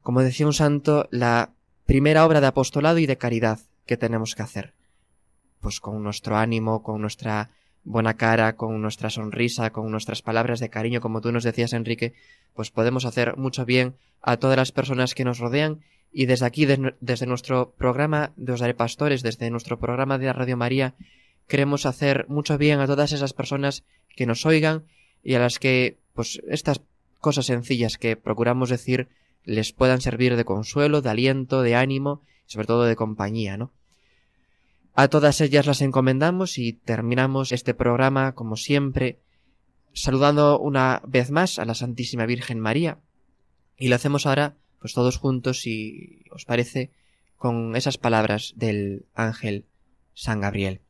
como 0.00 0.22
decía 0.22 0.46
un 0.46 0.54
santo, 0.54 1.08
la 1.10 1.50
primera 1.84 2.24
obra 2.24 2.40
de 2.40 2.46
apostolado 2.46 3.00
y 3.00 3.06
de 3.06 3.18
caridad 3.18 3.58
que 3.86 3.96
tenemos 3.96 4.36
que 4.36 4.44
hacer. 4.44 4.72
Pues 5.60 5.80
con 5.80 6.00
nuestro 6.00 6.36
ánimo, 6.36 6.84
con 6.84 7.00
nuestra 7.00 7.50
buena 7.84 8.16
cara, 8.16 8.56
con 8.56 8.80
nuestra 8.80 9.10
sonrisa, 9.10 9.70
con 9.70 9.90
nuestras 9.90 10.22
palabras 10.22 10.60
de 10.60 10.70
cariño, 10.70 11.00
como 11.00 11.20
tú 11.20 11.32
nos 11.32 11.44
decías, 11.44 11.72
Enrique, 11.72 12.14
pues 12.54 12.70
podemos 12.70 13.04
hacer 13.04 13.36
mucho 13.36 13.64
bien 13.64 13.94
a 14.20 14.36
todas 14.36 14.56
las 14.56 14.72
personas 14.72 15.14
que 15.14 15.24
nos 15.24 15.38
rodean 15.38 15.80
y 16.12 16.26
desde 16.26 16.46
aquí, 16.46 16.66
des 16.66 16.78
desde 17.00 17.26
nuestro 17.26 17.72
programa 17.72 18.32
de 18.36 18.52
Os 18.52 18.62
Pastores, 18.74 19.22
desde 19.22 19.50
nuestro 19.50 19.78
programa 19.78 20.18
de 20.18 20.32
Radio 20.32 20.56
María, 20.56 20.94
queremos 21.48 21.86
hacer 21.86 22.26
mucho 22.28 22.58
bien 22.58 22.80
a 22.80 22.86
todas 22.86 23.12
esas 23.12 23.32
personas 23.32 23.84
que 24.14 24.26
nos 24.26 24.44
oigan 24.44 24.84
y 25.22 25.34
a 25.34 25.38
las 25.38 25.58
que, 25.58 25.98
pues, 26.14 26.40
estas 26.48 26.82
cosas 27.18 27.46
sencillas 27.46 27.98
que 27.98 28.16
procuramos 28.16 28.68
decir 28.68 29.08
les 29.44 29.72
puedan 29.72 30.00
servir 30.00 30.36
de 30.36 30.44
consuelo, 30.44 31.00
de 31.00 31.10
aliento, 31.10 31.62
de 31.62 31.74
ánimo 31.74 32.22
y 32.46 32.52
sobre 32.52 32.66
todo 32.66 32.84
de 32.84 32.96
compañía, 32.96 33.56
¿no? 33.56 33.72
A 34.94 35.08
todas 35.08 35.40
ellas 35.40 35.66
las 35.66 35.80
encomendamos 35.80 36.58
y 36.58 36.74
terminamos 36.74 37.52
este 37.52 37.72
programa, 37.72 38.34
como 38.34 38.56
siempre, 38.56 39.18
saludando 39.94 40.58
una 40.58 41.02
vez 41.06 41.30
más 41.30 41.58
a 41.58 41.64
la 41.64 41.74
Santísima 41.74 42.26
Virgen 42.26 42.60
María. 42.60 42.98
Y 43.78 43.88
lo 43.88 43.96
hacemos 43.96 44.26
ahora, 44.26 44.54
pues 44.80 44.92
todos 44.92 45.16
juntos, 45.16 45.60
si 45.60 46.24
os 46.30 46.44
parece, 46.44 46.90
con 47.36 47.74
esas 47.74 47.98
palabras 47.98 48.52
del 48.56 49.06
ángel 49.14 49.64
San 50.14 50.40
Gabriel. 50.40 50.80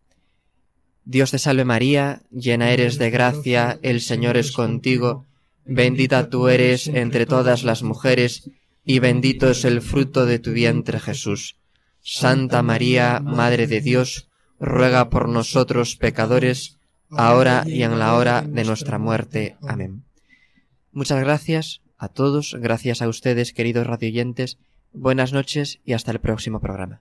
Dios 1.04 1.30
te 1.30 1.38
salve 1.38 1.64
María, 1.64 2.22
llena 2.30 2.70
eres 2.70 2.98
de 2.98 3.10
gracia, 3.10 3.78
el 3.82 4.00
Señor 4.00 4.36
es 4.36 4.52
contigo, 4.52 5.26
bendita 5.64 6.28
tú 6.28 6.48
eres 6.48 6.88
entre 6.88 7.26
todas 7.26 7.64
las 7.64 7.82
mujeres, 7.82 8.50
y 8.84 8.98
bendito 8.98 9.50
es 9.50 9.64
el 9.64 9.80
fruto 9.80 10.26
de 10.26 10.38
tu 10.38 10.52
vientre 10.52 11.00
Jesús. 11.00 11.56
Santa 12.02 12.62
María, 12.62 13.20
Madre 13.20 13.66
de 13.66 13.80
Dios, 13.80 14.28
ruega 14.58 15.08
por 15.08 15.28
nosotros 15.28 15.96
pecadores, 15.96 16.78
ahora 17.10 17.64
y 17.66 17.82
en 17.82 17.98
la 17.98 18.14
hora 18.14 18.42
de 18.42 18.64
nuestra 18.64 18.98
muerte. 18.98 19.56
Amén. 19.66 20.04
Muchas 20.92 21.20
gracias 21.20 21.82
a 21.96 22.08
todos, 22.08 22.56
gracias 22.58 23.02
a 23.02 23.08
ustedes, 23.08 23.52
queridos 23.52 23.86
radioyentes, 23.86 24.58
buenas 24.92 25.32
noches 25.32 25.80
y 25.84 25.92
hasta 25.92 26.10
el 26.10 26.20
próximo 26.20 26.60
programa. 26.60 27.00